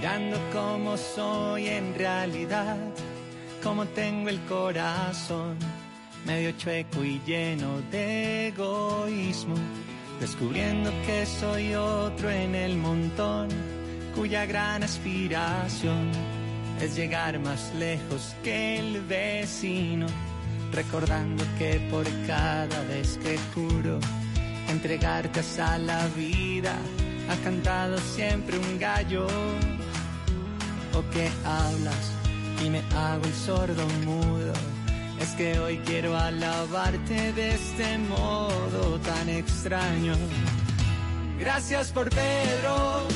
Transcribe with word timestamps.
mirando 0.00 0.38
cómo 0.50 0.96
soy 0.96 1.68
en 1.68 1.94
realidad, 1.94 2.78
cómo 3.62 3.84
tengo 3.84 4.30
el 4.30 4.40
corazón 4.46 5.58
medio 6.24 6.52
chueco 6.52 7.04
y 7.04 7.20
lleno 7.26 7.82
de 7.90 8.48
egoísmo, 8.48 9.56
descubriendo 10.18 10.90
que 11.04 11.26
soy 11.26 11.74
otro 11.74 12.30
en 12.30 12.54
el 12.54 12.78
montón, 12.78 13.48
cuya 14.14 14.46
gran 14.46 14.82
aspiración 14.82 16.10
es 16.80 16.96
llegar 16.96 17.38
más 17.38 17.70
lejos 17.78 18.34
que 18.42 18.78
el 18.78 19.02
vecino, 19.02 20.06
recordando 20.72 21.44
que 21.58 21.78
por 21.90 22.06
cada 22.26 22.82
vez 22.84 23.18
que 23.22 23.36
juro 23.54 23.98
entregarte 24.70 25.42
a 25.60 25.76
la 25.76 26.06
vida, 26.16 26.74
ha 27.28 27.36
cantado 27.44 27.98
siempre 27.98 28.56
un 28.56 28.78
gallo, 28.78 29.26
que 31.10 31.30
hablas 31.44 32.12
y 32.64 32.70
me 32.70 32.82
hago 32.94 33.24
el 33.24 33.34
sordo 33.34 33.86
mudo 34.04 34.52
es 35.20 35.28
que 35.30 35.58
hoy 35.58 35.78
quiero 35.84 36.16
alabarte 36.16 37.32
de 37.32 37.54
este 37.54 37.98
modo 37.98 38.98
tan 39.00 39.28
extraño. 39.28 40.14
Gracias 41.38 41.92
por 41.92 42.08
Pedro, 42.08 43.06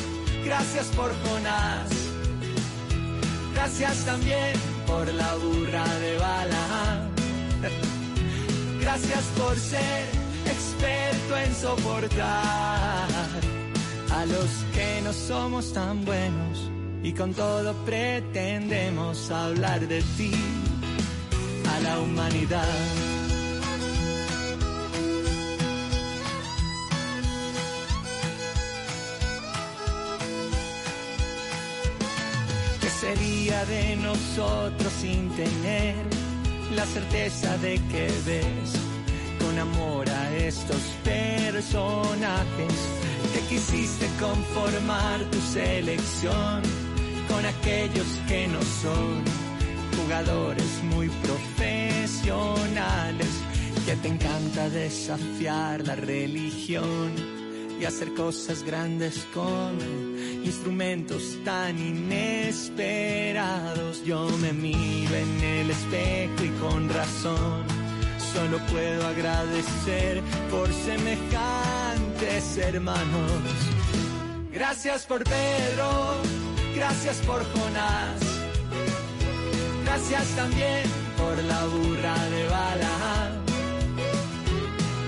gracias 0.45 0.87
por 0.88 1.10
Jonás, 1.24 1.91
gracias 3.55 4.05
también 4.05 4.52
por 4.87 5.12
la 5.12 5.35
burra 5.37 5.87
de 5.98 6.19
bala. 6.19 7.10
Gracias 8.80 9.24
por 9.38 9.57
ser 9.59 10.05
experto 10.45 11.37
en 11.38 11.55
soportar 11.55 13.09
a 14.12 14.27
los 14.27 14.51
que 14.74 15.01
no 15.02 15.12
somos 15.12 15.73
tan 15.73 16.05
buenos 16.05 16.74
y 17.05 17.13
con 17.13 17.35
todo 17.35 17.74
pretendemos 17.85 19.30
hablar 19.30 19.87
de 19.87 20.02
ti 20.16 20.33
a 21.69 21.80
la 21.80 22.01
humanidad. 22.01 22.79
¿Qué 32.80 32.88
sería 32.88 33.65
de 33.66 33.96
nosotros 33.96 34.93
sin 34.99 35.29
tener 35.37 35.96
la 36.74 36.87
certeza 36.87 37.59
de 37.59 37.74
que 37.93 38.09
ves 38.24 38.73
con 39.41 39.59
amor 39.59 40.09
a 40.09 40.37
estos 40.37 40.80
personajes? 41.05 42.74
Que 43.35 43.41
quisiste 43.41 44.07
conformar 44.18 45.21
tu 45.30 45.41
selección 45.52 46.84
con 47.35 47.45
aquellos 47.46 48.07
que 48.29 48.46
no 48.46 48.60
son 48.63 49.24
jugadores 50.01 50.85
muy 50.85 51.09
profesionales 51.09 53.27
que 53.85 53.96
te 53.96 54.07
encanta 54.09 54.71
desafiar 54.71 55.85
la 55.85 55.96
religión 55.96 57.12
y 57.80 57.85
hacer 57.85 58.15
cosas 58.15 58.62
grandes 58.62 59.27
con 59.35 59.77
instrumentos 60.45 61.37
tan 61.45 61.77
inesperados. 61.77 64.05
Yo 64.05 64.28
me 64.41 64.53
miro 64.53 65.16
en 65.16 65.41
el 65.41 65.71
espejo 65.71 66.44
y 66.44 66.50
con 66.60 66.88
razón 66.88 67.65
solo 68.32 68.59
puedo 68.71 69.09
agradecer 69.09 70.22
por 70.50 70.72
semejantes 70.72 72.59
hermanos. 72.59 73.43
Gracias 74.53 75.05
por 75.05 75.25
Pedro, 75.25 76.22
gracias 76.75 77.17
por 77.27 77.43
Jonás 77.53 78.35
Gracias 79.85 80.27
también 80.35 80.83
por 81.17 81.41
la 81.45 81.65
burra 81.67 82.25
de 82.31 82.49
bala. 82.49 83.31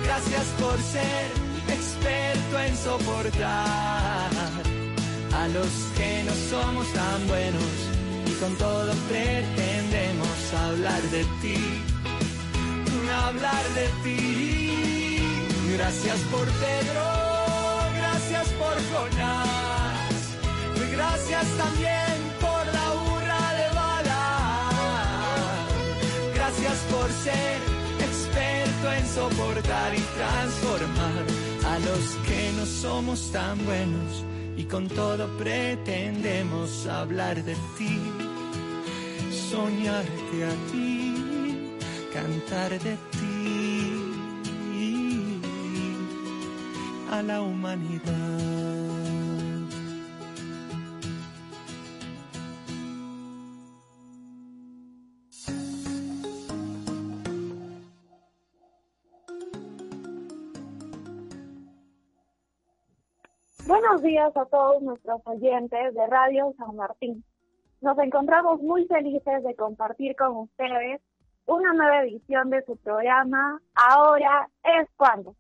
Gracias 0.05 0.47
por 0.61 0.79
ser 0.81 1.27
experto 1.69 2.61
en 2.61 2.77
soportar 2.77 4.31
a 5.35 5.49
los 5.49 5.71
que 5.97 6.23
no 6.25 6.33
somos 6.51 6.87
tan 6.93 7.27
buenos 7.27 7.73
y 8.27 8.33
con 8.41 8.55
todo 8.57 8.93
pretendemos 9.09 10.55
hablar 10.67 11.03
de 11.11 11.25
ti, 11.43 11.59
hablar 13.27 13.65
de 13.75 13.89
ti. 14.05 15.19
Gracias 15.77 16.19
por 16.31 16.47
Pedro, 16.47 17.07
gracias 17.99 18.47
por 18.61 18.75
Jonás, 18.93 19.66
gracias 21.07 21.47
también 21.57 22.17
Gracias 26.35 26.79
por 26.91 27.11
ser 27.11 27.59
experto 28.01 28.93
en 28.93 29.07
soportar 29.07 29.95
y 29.95 30.01
transformar 30.01 31.25
a 31.67 31.79
los 31.81 32.17
que 32.27 32.53
no 32.57 32.67
somos 32.67 33.33
tan 33.33 33.65
buenos 33.65 34.25
y 34.57 34.65
con 34.65 34.89
todo 34.89 35.27
pretendemos 35.37 36.87
hablar 36.87 37.43
de 37.43 37.55
ti, 37.77 38.01
soñarte 39.51 40.45
a 40.45 40.73
ti, 40.73 41.15
cantar 42.13 42.71
de 42.81 42.97
ti. 43.11 44.03
A 47.11 47.23
la 47.23 47.41
humanidad. 47.41 48.56
Buenos 63.97 64.13
días 64.13 64.37
a 64.37 64.45
todos 64.45 64.83
nuestros 64.83 65.23
oyentes 65.25 65.95
de 65.95 66.07
Radio 66.07 66.53
San 66.59 66.77
Martín. 66.77 67.25
Nos 67.81 67.99
encontramos 67.99 68.61
muy 68.61 68.85
felices 68.89 69.43
de 69.43 69.57
compartir 69.57 70.15
con 70.17 70.37
ustedes 70.37 71.01
una 71.47 71.73
nueva 71.73 72.03
edición 72.03 72.51
de 72.51 72.63
su 72.67 72.77
programa 72.77 73.59
Ahora 73.75 74.51
es 74.65 74.87
cuando. 74.99 75.35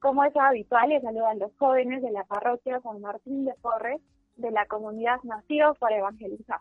Como 0.00 0.24
es 0.24 0.36
habitual, 0.36 0.88
les 0.88 1.00
saludan 1.00 1.38
los 1.38 1.56
jóvenes 1.58 2.02
de 2.02 2.10
la 2.10 2.24
parroquia 2.24 2.80
San 2.80 3.00
Martín 3.00 3.44
de 3.44 3.54
Porres 3.62 4.00
de 4.34 4.50
la 4.50 4.66
comunidad 4.66 5.22
Nacidos 5.22 5.78
para 5.78 5.96
Evangelizar. 5.96 6.58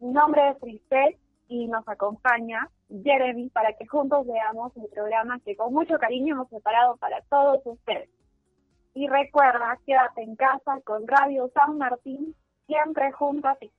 Mi 0.00 0.12
nombre 0.12 0.48
es 0.48 0.56
Cristel 0.62 1.18
y 1.48 1.68
nos 1.68 1.86
acompaña 1.86 2.70
Jeremy 2.88 3.50
para 3.50 3.74
que 3.74 3.86
juntos 3.86 4.26
veamos 4.26 4.74
el 4.78 4.88
programa 4.88 5.40
que 5.40 5.56
con 5.56 5.74
mucho 5.74 5.98
cariño 5.98 6.36
hemos 6.36 6.48
preparado 6.48 6.96
para 6.96 7.20
todos 7.28 7.60
ustedes. 7.66 8.15
Y 8.96 9.08
recuerda, 9.08 9.78
quédate 9.84 10.22
en 10.22 10.36
casa 10.36 10.80
con 10.82 11.06
Radio 11.06 11.50
San 11.52 11.76
Martín, 11.76 12.34
siempre 12.66 13.12
junto 13.12 13.46
a 13.46 13.54
ti. 13.56 13.70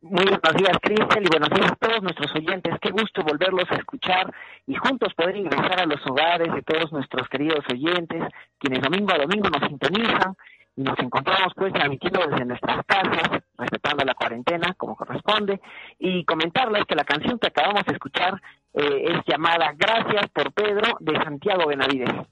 Muy 0.00 0.24
buenos 0.24 0.54
días, 0.56 0.78
Cristel, 0.80 1.26
y 1.26 1.28
buenos 1.28 1.50
días 1.50 1.72
a 1.72 1.76
todos 1.76 2.02
nuestros 2.02 2.34
oyentes. 2.34 2.74
Qué 2.80 2.90
gusto 2.90 3.22
volverlos 3.22 3.70
a 3.70 3.74
escuchar 3.74 4.32
y 4.66 4.76
juntos 4.76 5.12
poder 5.12 5.36
ingresar 5.36 5.82
a 5.82 5.84
los 5.84 6.00
hogares 6.06 6.50
de 6.54 6.62
todos 6.62 6.90
nuestros 6.90 7.28
queridos 7.28 7.62
oyentes, 7.70 8.24
quienes 8.58 8.80
domingo 8.80 9.12
a 9.12 9.18
domingo 9.18 9.50
nos 9.50 9.68
sintonizan 9.68 10.34
y 10.74 10.84
nos 10.84 10.98
encontramos 11.00 11.52
pues 11.54 11.74
transmitiendo 11.74 12.20
desde 12.28 12.46
nuestras 12.46 12.86
casas, 12.86 13.42
respetando 13.58 14.06
la 14.06 14.14
cuarentena 14.14 14.72
como 14.78 14.96
corresponde, 14.96 15.60
y 15.98 16.24
comentarles 16.24 16.86
que 16.86 16.94
la 16.94 17.04
canción 17.04 17.38
que 17.38 17.48
acabamos 17.48 17.84
de 17.84 17.92
escuchar 17.92 18.40
eh, 18.72 19.04
es 19.04 19.18
llamada 19.26 19.74
Gracias 19.76 20.30
por 20.30 20.50
Pedro 20.54 20.96
de 21.00 21.12
Santiago 21.22 21.66
Benavides. 21.66 22.26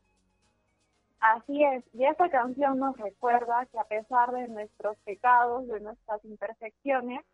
Así 1.20 1.64
es, 1.64 1.84
y 1.94 2.04
esta 2.04 2.28
canción 2.28 2.78
nos 2.78 2.96
recuerda 2.98 3.66
que 3.72 3.78
a 3.78 3.84
pesar 3.84 4.32
de 4.32 4.48
nuestros 4.48 4.96
pecados, 4.98 5.66
de 5.66 5.80
nuestras 5.80 6.24
imperfecciones, 6.24 7.24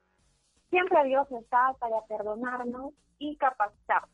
siempre 0.70 1.04
Dios 1.04 1.30
está 1.32 1.74
para 1.78 2.00
perdonarnos 2.06 2.94
y 3.18 3.36
capacitarnos. 3.36 4.10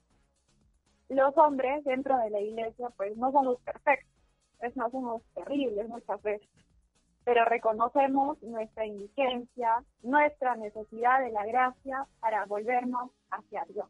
Los 1.08 1.36
hombres 1.38 1.84
dentro 1.84 2.18
de 2.18 2.30
la 2.30 2.40
iglesia 2.40 2.88
pues 2.96 3.16
no 3.16 3.30
somos 3.30 3.60
perfectos, 3.60 4.12
pues 4.58 4.76
no 4.76 4.90
somos 4.90 5.22
terribles 5.34 5.88
muchas 5.88 6.20
veces, 6.22 6.48
pero 7.24 7.44
reconocemos 7.44 8.42
nuestra 8.42 8.86
indigencia, 8.86 9.84
nuestra 10.02 10.56
necesidad 10.56 11.20
de 11.20 11.30
la 11.30 11.46
gracia 11.46 12.06
para 12.20 12.46
volvernos 12.46 13.10
hacia 13.30 13.64
Dios. 13.66 13.88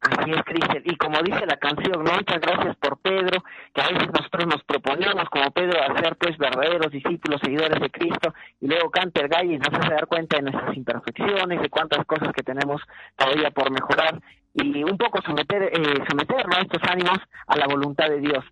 Así 0.00 0.30
es, 0.30 0.42
Cristian. 0.44 0.82
Y 0.84 0.96
como 0.96 1.20
dice 1.22 1.46
la 1.46 1.56
canción, 1.56 2.00
muchas 2.00 2.40
gracias 2.40 2.76
por 2.76 2.98
Pedro, 2.98 3.42
que 3.74 3.80
a 3.80 3.88
veces 3.88 4.08
nosotros 4.12 4.46
nos 4.46 4.64
proponemos 4.64 5.28
como 5.30 5.50
Pedro 5.50 5.80
a 5.82 5.98
ser 5.98 6.16
pues 6.16 6.36
verdaderos 6.36 6.92
discípulos, 6.92 7.40
seguidores 7.42 7.80
de 7.80 7.90
Cristo, 7.90 8.32
y 8.60 8.68
luego 8.68 8.90
canta 8.90 9.22
el 9.22 9.28
gallo 9.28 9.52
y 9.52 9.58
nos 9.58 9.72
hace 9.72 9.94
dar 9.94 10.06
cuenta 10.06 10.36
de 10.36 10.42
nuestras 10.42 10.76
imperfecciones, 10.76 11.60
de 11.60 11.70
cuántas 11.70 12.04
cosas 12.04 12.32
que 12.32 12.42
tenemos 12.42 12.82
todavía 13.16 13.50
por 13.50 13.70
mejorar, 13.70 14.20
y 14.54 14.84
un 14.84 14.96
poco 14.96 15.20
someter, 15.22 15.62
eh, 15.64 16.04
someter 16.08 16.46
nuestros 16.46 16.82
ánimos 16.90 17.18
a 17.46 17.56
la 17.56 17.66
voluntad 17.66 18.08
de 18.08 18.20
Dios. 18.20 18.44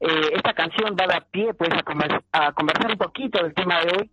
Eh, 0.00 0.30
esta 0.34 0.52
canción 0.54 0.96
va 0.98 1.04
a 1.04 1.14
dar 1.14 1.26
pie 1.30 1.54
pues 1.54 1.70
a, 1.70 2.46
a 2.46 2.52
conversar 2.52 2.90
un 2.90 2.98
poquito 2.98 3.42
del 3.42 3.54
tema 3.54 3.80
de 3.80 3.96
hoy, 3.96 4.10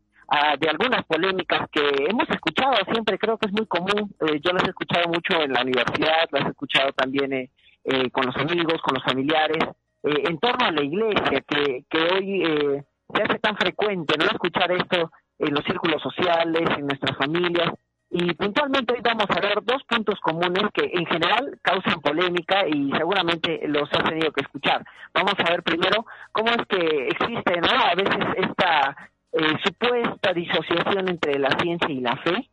de 0.60 0.70
algunas 0.70 1.06
polémicas 1.06 1.68
que 1.72 1.82
hemos 2.08 2.30
escuchado 2.30 2.74
siempre, 2.92 3.18
creo 3.18 3.38
que 3.38 3.48
es 3.48 3.52
muy 3.52 3.66
común, 3.66 4.14
eh, 4.22 4.40
yo 4.44 4.52
las 4.52 4.64
he 4.64 4.70
escuchado 4.70 5.08
mucho 5.08 5.42
en 5.42 5.54
la 5.54 5.62
universidad, 5.62 6.30
las 6.32 6.46
he 6.46 6.50
escuchado 6.50 6.92
también 6.94 7.34
eh, 7.34 7.50
eh, 7.84 8.12
con 8.12 8.26
los 8.26 8.36
amigos, 8.38 8.82
con 8.82 8.96
los 8.96 9.04
familiares, 9.04 9.64
en 10.04 10.38
torno 10.38 10.66
a 10.66 10.72
la 10.72 10.82
iglesia, 10.82 11.42
que, 11.42 11.84
que 11.90 11.98
hoy 12.14 12.84
se 13.14 13.22
hace 13.22 13.40
tan 13.40 13.58
frecuente, 13.58 14.16
¿no? 14.18 14.26
Escuchar 14.26 14.72
esto 14.72 15.12
en 15.40 15.54
los 15.54 15.64
círculos 15.66 16.02
sociales, 16.02 16.70
en 16.78 16.88
nuestras 16.88 17.18
familias, 17.18 17.74
y 18.12 18.34
puntualmente 18.34 18.94
hoy 18.94 19.02
vamos 19.04 19.26
a 19.30 19.40
ver 19.40 19.60
dos 19.64 19.84
puntos 19.84 20.20
comunes 20.22 20.64
que 20.74 20.90
en 20.94 21.06
general 21.06 21.60
causan 21.62 22.02
polémica 22.02 22.68
y 22.68 22.92
seguramente 22.92 23.62
los 23.68 23.90
has 23.94 24.04
tenido 24.04 24.32
que 24.32 24.42
escuchar. 24.42 24.84
Vamos 25.14 25.34
a 25.38 25.52
ver 25.52 25.62
primero 25.62 26.06
cómo 26.32 26.50
es 26.50 26.66
que 26.68 27.08
existe 27.08 27.62
¿no? 27.62 27.68
a 27.70 27.94
veces 27.94 28.18
esta 28.38 28.98
eh, 29.34 29.58
supuesta 29.64 30.34
disociación 30.34 31.10
entre 31.10 31.40
la 31.40 31.50
ciencia 31.60 31.90
y 31.90 32.02
la 32.02 32.18
fe 32.18 32.50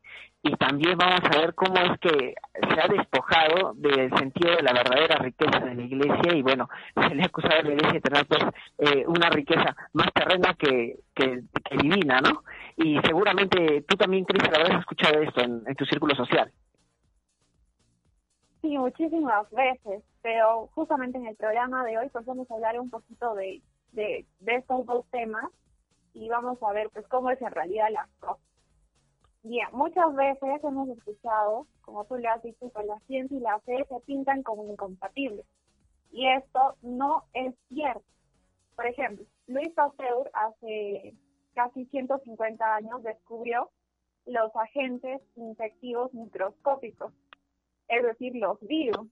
y 0.47 0.57
también 0.57 0.97
vamos 0.97 1.21
a 1.25 1.41
ver 1.41 1.55
cómo 1.55 1.75
es 1.77 1.99
que 1.99 2.35
se 2.55 2.81
ha 2.81 2.87
despojado 2.87 3.75
del 3.75 4.17
sentido 4.17 4.55
de 4.55 4.63
la 4.63 4.73
verdadera 4.73 5.17
riqueza 5.17 5.59
de 5.59 5.75
la 5.75 5.83
iglesia 5.83 6.35
y 6.35 6.43
bueno, 6.43 6.69
se 7.09 7.15
le 7.15 7.23
ha 7.23 7.27
acusado 7.27 7.59
a 7.59 7.63
la 7.63 7.73
iglesia 7.73 7.93
de 7.95 8.01
tener 8.01 8.27
pues 8.27 8.45
eh, 8.79 9.05
una 9.09 9.29
riqueza 9.31 9.75
más 9.93 10.13
terrena 10.13 10.55
que, 10.55 11.01
que, 11.15 11.43
divina, 11.83 12.21
¿no? 12.21 12.45
Y 12.77 12.99
seguramente 13.01 13.85
tú 13.89 13.97
también, 13.97 14.25
Cris, 14.25 14.45
habrás 14.45 14.81
escuchado 14.81 15.21
esto 15.21 15.41
en, 15.43 15.65
tu 15.75 15.85
círculo 15.85 16.15
social. 16.15 16.53
Sí, 18.63 18.79
muchísimas 18.79 19.51
veces, 19.51 20.05
pero 20.23 20.69
justamente 20.75 21.19
en 21.19 21.27
el 21.27 21.37
programa 21.37 21.85
de 21.85 21.99
hoy 21.99 22.09
pues 22.11 22.25
vamos 22.25 22.49
a 22.51 22.55
hablar 22.55 22.79
un 22.79 22.91
poquito 22.91 23.35
de, 23.35 23.63
de, 23.93 24.27
de 24.41 24.55
estos 24.55 24.87
dos 24.87 25.05
temas 25.11 25.51
y 26.17 26.29
vamos 26.29 26.59
a 26.63 26.73
ver 26.73 26.89
pues 26.91 27.07
cómo 27.09 27.31
es 27.31 27.41
en 27.43 27.51
realidad 27.51 27.89
las 27.91 28.09
cosas. 28.19 28.43
Bien, 29.43 29.69
muchas 29.73 30.15
veces 30.15 30.65
hemos 30.65 30.89
escuchado, 30.89 31.67
como 31.83 32.05
tú 32.07 32.17
le 32.17 32.27
has 32.27 32.43
dicho, 32.43 32.73
que 32.73 32.85
la 32.85 32.99
ciencia 33.01 33.37
y 33.37 33.41
la 33.41 33.61
fe 33.61 33.85
se 33.89 34.01
pintan 34.01 34.43
como 34.43 34.65
incompatibles. 34.65 35.47
Y 36.11 36.27
esto 36.27 36.77
no 36.83 37.25
es 37.35 37.55
cierto. 37.69 38.03
Por 38.75 38.87
ejemplo, 38.87 39.27
Luis 39.47 39.69
Pasteur 39.75 40.31
hace 40.33 41.15
casi 41.55 41.85
150 41.87 42.75
años 42.75 43.03
descubrió 43.03 43.71
los 44.25 44.51
agentes 44.57 45.21
infectivos 45.37 46.13
microscópicos, 46.15 47.13
es 47.89 48.03
decir, 48.03 48.35
los 48.37 48.59
virus. 48.61 49.07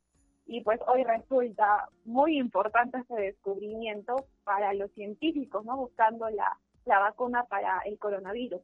Y 0.46 0.62
pues 0.62 0.80
hoy 0.86 1.04
resulta 1.04 1.88
muy 2.04 2.38
importante 2.38 2.98
este 2.98 3.14
descubrimiento 3.14 4.26
para 4.42 4.74
los 4.74 4.90
científicos, 4.92 5.64
¿no? 5.64 5.76
Buscando 5.76 6.28
la, 6.28 6.58
la 6.86 6.98
vacuna 6.98 7.44
para 7.44 7.80
el 7.86 7.98
coronavirus. 7.98 8.60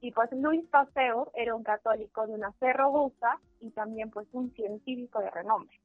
Y 0.00 0.12
pues 0.12 0.30
Luis 0.32 0.66
Pasteur 0.68 1.30
era 1.34 1.54
un 1.54 1.62
católico 1.62 2.26
de 2.26 2.34
una 2.34 2.52
fe 2.52 2.72
robusta 2.72 3.38
y 3.60 3.70
también 3.70 4.10
pues 4.10 4.28
un 4.32 4.52
científico 4.52 5.20
de 5.20 5.30
renombre. 5.30 5.80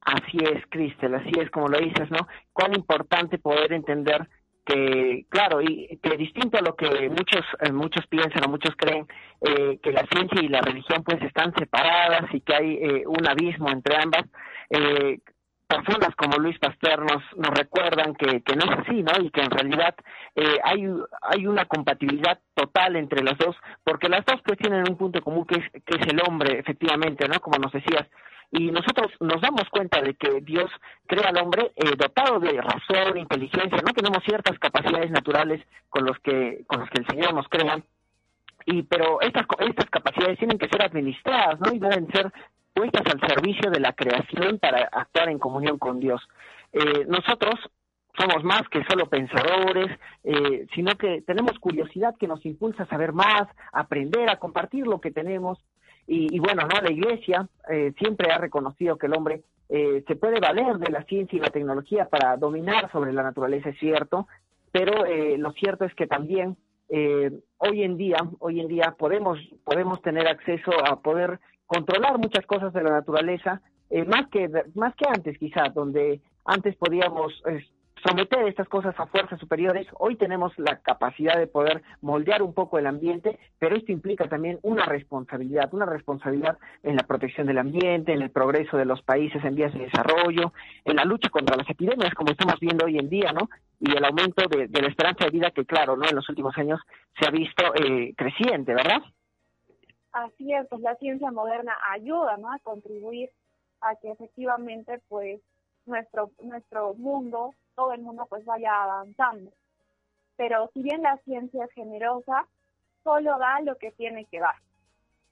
Así 0.00 0.38
es, 0.38 0.64
Cristel, 0.70 1.14
así 1.14 1.32
es 1.38 1.50
como 1.50 1.68
lo 1.68 1.78
dices, 1.78 2.10
¿no? 2.10 2.26
Cuán 2.52 2.74
importante 2.74 3.38
poder 3.38 3.72
entender 3.72 4.26
que, 4.64 5.26
claro, 5.28 5.60
y 5.60 5.98
que 6.02 6.16
distinto 6.16 6.58
a 6.58 6.62
lo 6.62 6.76
que 6.76 7.08
muchos 7.08 7.44
eh, 7.60 7.72
muchos 7.72 8.06
piensan 8.06 8.44
o 8.46 8.48
muchos 8.48 8.74
creen, 8.76 9.06
eh, 9.40 9.78
que 9.82 9.92
la 9.92 10.06
ciencia 10.06 10.42
y 10.42 10.48
la 10.48 10.60
religión 10.60 11.02
pues 11.04 11.20
están 11.22 11.54
separadas 11.54 12.32
y 12.32 12.40
que 12.40 12.54
hay 12.54 12.74
eh, 12.76 13.06
un 13.06 13.26
abismo 13.26 13.70
entre 13.70 13.96
ambas, 13.96 14.24
personas 15.68 16.14
como 16.16 16.38
Luis 16.38 16.58
Pasteur 16.58 17.00
nos, 17.00 17.22
nos 17.36 17.50
recuerdan 17.56 18.14
que, 18.14 18.40
que 18.40 18.56
no 18.56 18.64
es 18.64 18.78
así, 18.78 19.02
¿no? 19.02 19.12
Y 19.22 19.30
que 19.30 19.42
en 19.42 19.50
realidad 19.50 19.94
eh, 20.34 20.58
hay, 20.64 20.88
hay 21.22 21.46
una 21.46 21.66
compatibilidad 21.66 22.40
total 22.54 22.96
entre 22.96 23.22
las 23.22 23.36
dos, 23.38 23.54
porque 23.84 24.08
las 24.08 24.24
dos 24.24 24.40
pues 24.44 24.58
tienen 24.58 24.88
un 24.88 24.96
punto 24.96 25.20
común 25.22 25.44
que 25.44 25.56
es, 25.56 25.82
que 25.84 25.98
es 26.00 26.06
el 26.08 26.20
hombre, 26.26 26.58
efectivamente, 26.58 27.28
¿no? 27.28 27.38
Como 27.40 27.58
nos 27.58 27.72
decías. 27.72 28.06
Y 28.50 28.70
nosotros 28.70 29.12
nos 29.20 29.42
damos 29.42 29.68
cuenta 29.70 30.00
de 30.00 30.14
que 30.14 30.40
Dios 30.40 30.70
crea 31.06 31.28
al 31.28 31.38
hombre 31.38 31.70
eh, 31.76 31.92
dotado 31.98 32.40
de 32.40 32.62
razón, 32.62 33.18
inteligencia, 33.18 33.78
¿no? 33.84 33.92
Tenemos 33.92 34.24
ciertas 34.24 34.58
capacidades 34.58 35.10
naturales 35.10 35.60
con 35.90 36.06
los 36.06 36.18
que, 36.20 36.64
con 36.66 36.80
los 36.80 36.88
que 36.88 37.00
el 37.02 37.06
Señor 37.08 37.34
nos 37.34 37.46
crea 37.48 37.78
y 38.66 38.82
pero 38.82 39.20
estas 39.20 39.46
estas 39.60 39.90
capacidades 39.90 40.38
tienen 40.38 40.58
que 40.58 40.68
ser 40.68 40.82
administradas 40.82 41.60
no 41.60 41.72
y 41.72 41.78
deben 41.78 42.10
ser 42.12 42.32
puestas 42.78 43.02
al 43.12 43.20
servicio 43.20 43.70
de 43.70 43.80
la 43.80 43.92
creación 43.92 44.58
para 44.58 44.88
actuar 44.92 45.28
en 45.28 45.38
comunión 45.38 45.78
con 45.78 45.98
Dios. 45.98 46.20
Eh, 46.72 47.04
nosotros 47.08 47.54
somos 48.16 48.44
más 48.44 48.62
que 48.68 48.84
solo 48.84 49.08
pensadores, 49.08 49.98
eh, 50.24 50.66
sino 50.74 50.96
que 50.96 51.22
tenemos 51.22 51.58
curiosidad 51.58 52.14
que 52.18 52.28
nos 52.28 52.44
impulsa 52.46 52.84
a 52.84 52.88
saber 52.88 53.12
más, 53.12 53.48
a 53.72 53.80
aprender, 53.80 54.28
a 54.28 54.38
compartir 54.38 54.86
lo 54.86 55.00
que 55.00 55.10
tenemos. 55.10 55.58
Y, 56.10 56.38
bueno, 56.38 56.62
no 56.62 56.80
la 56.80 56.90
Iglesia 56.90 57.46
eh, 57.68 57.92
siempre 57.98 58.32
ha 58.32 58.38
reconocido 58.38 58.96
que 58.96 59.06
el 59.06 59.14
hombre 59.14 59.42
se 59.68 60.16
puede 60.16 60.40
valer 60.40 60.78
de 60.78 60.90
la 60.90 61.02
ciencia 61.02 61.36
y 61.36 61.40
la 61.40 61.50
tecnología 61.50 62.08
para 62.08 62.38
dominar 62.38 62.90
sobre 62.90 63.12
la 63.12 63.22
naturaleza, 63.22 63.68
es 63.68 63.78
cierto, 63.78 64.26
pero 64.72 65.04
lo 65.36 65.52
cierto 65.52 65.84
es 65.84 65.94
que 65.94 66.06
también 66.06 66.56
hoy 66.90 67.82
en 67.82 67.96
día, 67.96 68.16
hoy 68.38 68.60
en 68.60 68.68
día 68.68 68.94
podemos 68.98 69.38
podemos 69.64 70.00
tener 70.02 70.26
acceso 70.26 70.70
a 70.84 71.00
poder 71.00 71.38
controlar 71.66 72.18
muchas 72.18 72.46
cosas 72.46 72.72
de 72.72 72.82
la 72.82 72.90
naturaleza, 72.90 73.60
eh, 73.90 74.04
más 74.04 74.28
que 74.28 74.48
más 74.74 74.94
que 74.96 75.06
antes 75.06 75.38
quizás, 75.38 75.72
donde 75.74 76.20
antes 76.44 76.74
podíamos 76.76 77.42
eh, 77.46 77.64
someter 78.06 78.46
estas 78.46 78.68
cosas 78.68 78.94
a 78.98 79.06
fuerzas 79.06 79.38
superiores, 79.40 79.86
hoy 79.98 80.16
tenemos 80.16 80.52
la 80.58 80.78
capacidad 80.80 81.38
de 81.38 81.46
poder 81.46 81.82
moldear 82.00 82.42
un 82.42 82.54
poco 82.54 82.78
el 82.78 82.86
ambiente, 82.86 83.38
pero 83.58 83.76
esto 83.76 83.92
implica 83.92 84.28
también 84.28 84.58
una 84.62 84.84
responsabilidad, 84.84 85.72
una 85.72 85.86
responsabilidad 85.86 86.58
en 86.82 86.96
la 86.96 87.04
protección 87.04 87.46
del 87.46 87.58
ambiente, 87.58 88.12
en 88.12 88.22
el 88.22 88.30
progreso 88.30 88.76
de 88.76 88.84
los 88.84 89.02
países 89.02 89.44
en 89.44 89.54
vías 89.54 89.72
de 89.72 89.80
desarrollo, 89.80 90.52
en 90.84 90.96
la 90.96 91.04
lucha 91.04 91.28
contra 91.30 91.56
las 91.56 91.68
epidemias, 91.68 92.14
como 92.14 92.32
estamos 92.32 92.58
viendo 92.60 92.86
hoy 92.86 92.98
en 92.98 93.08
día, 93.08 93.32
¿no? 93.32 93.48
Y 93.80 93.96
el 93.96 94.04
aumento 94.04 94.42
de, 94.48 94.68
la 94.68 94.88
esperanza 94.88 95.24
de 95.24 95.30
vida 95.30 95.50
que, 95.50 95.64
claro, 95.64 95.96
¿no? 95.96 96.08
En 96.08 96.16
los 96.16 96.28
últimos 96.28 96.56
años 96.58 96.80
se 97.18 97.26
ha 97.26 97.30
visto 97.30 97.64
eh, 97.74 98.14
creciente, 98.16 98.74
¿verdad? 98.74 99.02
Así 100.12 100.52
es, 100.52 100.66
pues 100.68 100.80
la 100.82 100.96
ciencia 100.96 101.30
moderna 101.30 101.76
ayuda, 101.90 102.36
¿no? 102.38 102.52
A 102.52 102.58
contribuir 102.60 103.30
a 103.80 103.94
que 103.96 104.10
efectivamente, 104.10 105.00
pues, 105.08 105.40
nuestro, 105.86 106.32
nuestro 106.42 106.94
mundo, 106.94 107.54
todo 107.78 107.92
el 107.92 108.02
mundo, 108.02 108.26
pues, 108.28 108.44
vaya 108.44 108.82
avanzando. 108.82 109.52
Pero 110.36 110.68
si 110.74 110.82
bien 110.82 111.02
la 111.02 111.16
ciencia 111.18 111.64
es 111.64 111.70
generosa, 111.70 112.48
solo 113.04 113.38
da 113.38 113.60
lo 113.60 113.78
que 113.78 113.92
tiene 113.92 114.24
que 114.24 114.40
dar. 114.40 114.56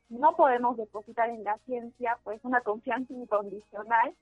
No 0.09 0.37
podemos 0.37 0.76
depositar 0.76 1.29
en 1.31 1.43
la 1.43 1.59
ciencia, 1.67 2.19
pues, 2.23 2.38
una 2.45 2.61
confianza 2.61 3.12
incondicional 3.12 4.15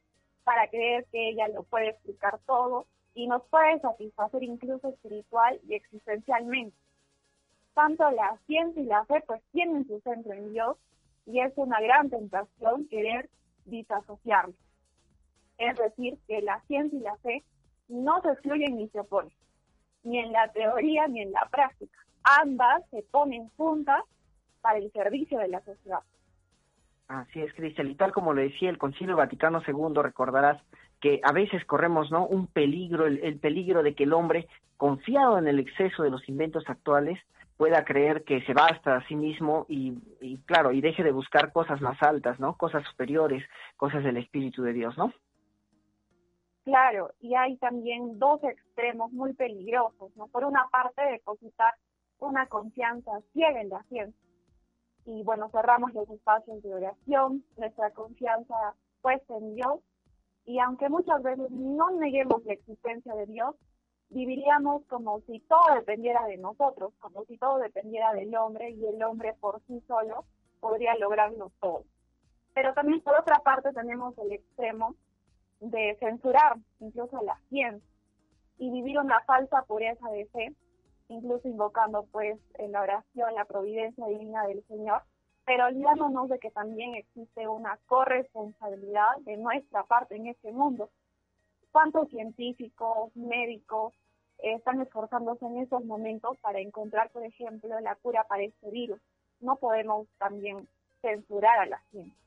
para 0.45 0.69
creer 0.69 1.05
que 1.13 1.29
ella 1.29 1.49
lo 1.49 1.65
puede 1.65 1.91
explicar 1.91 2.39
todo 2.47 2.87
y 3.15 3.27
nos 3.27 3.43
puede 3.49 3.79
satisfacer 3.81 4.43
incluso 4.43 4.89
espiritual 4.89 5.61
y 5.69 5.75
existencialmente 5.75 6.77
tanto 7.75 8.09
la 8.13 8.39
ciencia 8.47 8.81
y 8.81 8.87
la 8.87 9.05
fe 9.05 9.23
pues 9.27 9.43
tienen 9.53 9.87
su 9.87 10.01
centro 10.01 10.33
en 10.33 10.53
Dios 10.53 10.77
y 11.27 11.41
es 11.41 11.53
una 11.57 11.81
gran 11.81 12.09
tentación 12.09 12.87
querer 12.89 13.29
disasociarlos. 13.67 14.57
Es 15.59 15.77
decir, 15.77 16.19
que 16.27 16.41
la 16.43 16.61
ciencia 16.67 16.99
y 16.99 17.03
la 17.03 17.17
fe 17.19 17.45
no 17.89 18.21
se 18.23 18.31
excluyen 18.31 18.77
ni 18.77 18.89
se 18.89 19.01
oponen, 19.01 19.33
ni 20.03 20.19
en 20.19 20.33
la 20.33 20.51
teoría 20.53 21.07
ni 21.09 21.23
en 21.23 21.33
la 21.33 21.49
práctica. 21.51 21.99
Ambas 22.23 22.83
se 22.91 23.03
ponen 23.11 23.49
juntas 23.57 24.03
para 24.61 24.79
el 24.79 24.91
servicio 24.93 25.39
de 25.39 25.49
la 25.49 25.61
sociedad. 25.63 26.01
Así 27.09 27.41
es, 27.43 27.53
Cristel, 27.53 27.91
y 27.91 27.95
tal 27.97 28.13
como 28.13 28.33
lo 28.33 28.41
decía 28.41 28.71
el 28.71 28.79
Concilio 28.79 29.17
Vaticano 29.17 29.63
II, 29.67 30.03
recordarás 30.03 30.63
que 31.01 31.21
a 31.23 31.33
veces 31.33 31.63
corremos 31.67 32.11
no 32.11 32.27
un 32.27 32.47
peligro, 32.47 33.07
el 33.07 33.39
peligro 33.39 33.83
de 33.83 33.95
que 33.95 34.05
el 34.05 34.15
hombre, 34.15 34.49
confiado 34.79 35.37
en 35.39 35.47
el 35.47 35.59
exceso 35.59 36.03
de 36.03 36.11
los 36.11 36.27
inventos 36.31 36.65
actuales, 36.67 37.21
pueda 37.57 37.85
creer 37.85 38.25
que 38.25 38.41
se 38.43 38.55
basta 38.55 38.97
a 38.97 39.07
sí 39.07 39.15
mismo 39.15 39.67
y, 39.69 39.99
y, 40.21 40.39
claro, 40.39 40.73
y 40.73 40.81
deje 40.81 41.03
de 41.05 41.13
buscar 41.13 41.53
cosas 41.53 41.81
más 41.81 42.03
altas, 42.03 42.41
¿no? 42.41 42.57
Cosas 42.57 42.85
superiores, 42.85 43.45
cosas 43.77 44.03
del 44.03 44.17
Espíritu 44.17 44.63
de 44.63 44.73
Dios, 44.73 44.97
¿no? 44.97 45.13
Claro, 46.65 47.13
y 47.21 47.35
hay 47.35 47.59
también 47.59 48.19
dos 48.19 48.43
extremos 48.43 49.13
muy 49.13 49.35
peligrosos, 49.35 50.17
¿no? 50.17 50.29
Por 50.29 50.45
una 50.45 50.67
parte, 50.71 51.03
depositar 51.03 51.75
una 52.21 52.47
confianza 52.47 53.13
ciega 53.33 53.61
en 53.61 53.69
la 53.69 53.83
ciencia. 53.85 54.19
Y 55.05 55.23
bueno, 55.23 55.51
cerramos 55.51 55.93
los 55.93 56.09
espacios 56.09 56.63
de 56.63 56.75
oración, 56.75 57.45
nuestra 57.59 57.91
confianza 57.91 58.55
puesta 59.03 59.37
en 59.37 59.55
Dios. 59.55 59.81
Y 60.47 60.59
aunque 60.59 60.89
muchas 60.89 61.23
veces 61.23 61.51
no 61.51 61.91
neguemos 61.91 62.43
la 62.47 62.55
existencia 62.55 63.15
de 63.15 63.27
Dios, 63.27 63.55
viviríamos 64.09 64.87
como 64.87 65.21
si 65.23 65.41
todo 65.41 65.75
dependiera 65.75 66.25
de 66.27 66.39
nosotros, 66.39 66.95
como 66.99 67.25
si 67.27 67.37
todo 67.37 67.59
dependiera 67.59 68.15
del 68.15 68.35
hombre 68.37 68.71
y 68.71 68.87
el 68.87 69.03
hombre 69.03 69.35
por 69.39 69.61
sí 69.67 69.83
solo 69.87 70.25
podría 70.61 70.97
lograrlo 70.97 71.53
todo. 71.61 71.85
Pero 72.55 72.73
también 72.73 73.03
por 73.03 73.19
otra 73.19 73.41
parte 73.41 73.71
tenemos 73.73 74.17
el 74.17 74.33
extremo 74.33 74.95
de 75.71 75.97
censurar 76.01 76.57
incluso 76.81 77.21
la 77.23 77.39
ciencia 77.49 77.89
y 78.59 78.71
vivir 78.71 78.99
una 78.99 79.21
falsa 79.21 79.63
pureza 79.63 80.09
de 80.11 80.27
fe 80.27 80.55
incluso 81.09 81.49
invocando 81.49 82.07
pues 82.11 82.39
en 82.55 82.73
la 82.73 82.83
oración 82.83 83.35
la 83.35 83.45
providencia 83.45 84.07
divina 84.07 84.47
del 84.47 84.65
Señor, 84.67 85.03
pero 85.45 85.67
olvidándonos 85.67 86.29
de 86.29 86.39
que 86.39 86.51
también 86.51 86.95
existe 86.95 87.47
una 87.47 87.79
corresponsabilidad 87.87 89.17
de 89.21 89.37
nuestra 89.37 89.85
parte 89.85 90.17
en 90.17 90.29
este 90.29 90.53
mundo. 90.53 90.91
¿Cuántos 91.73 92.09
científicos, 92.09 93.15
médicos 93.17 93.93
están 94.39 94.81
esforzándose 94.81 95.45
en 95.45 95.59
esos 95.59 95.85
momentos 95.85 96.39
para 96.39 96.61
encontrar, 96.61 97.11
por 97.11 97.25
ejemplo, 97.25 97.79
la 97.81 97.97
cura 97.97 98.25
para 98.25 98.43
este 98.43 98.71
virus? 98.71 99.01
No 99.41 99.57
podemos 99.57 100.07
también 100.19 100.67
censurar 101.03 101.59
a 101.59 101.67
la 101.67 101.83
ciencia. 101.91 102.24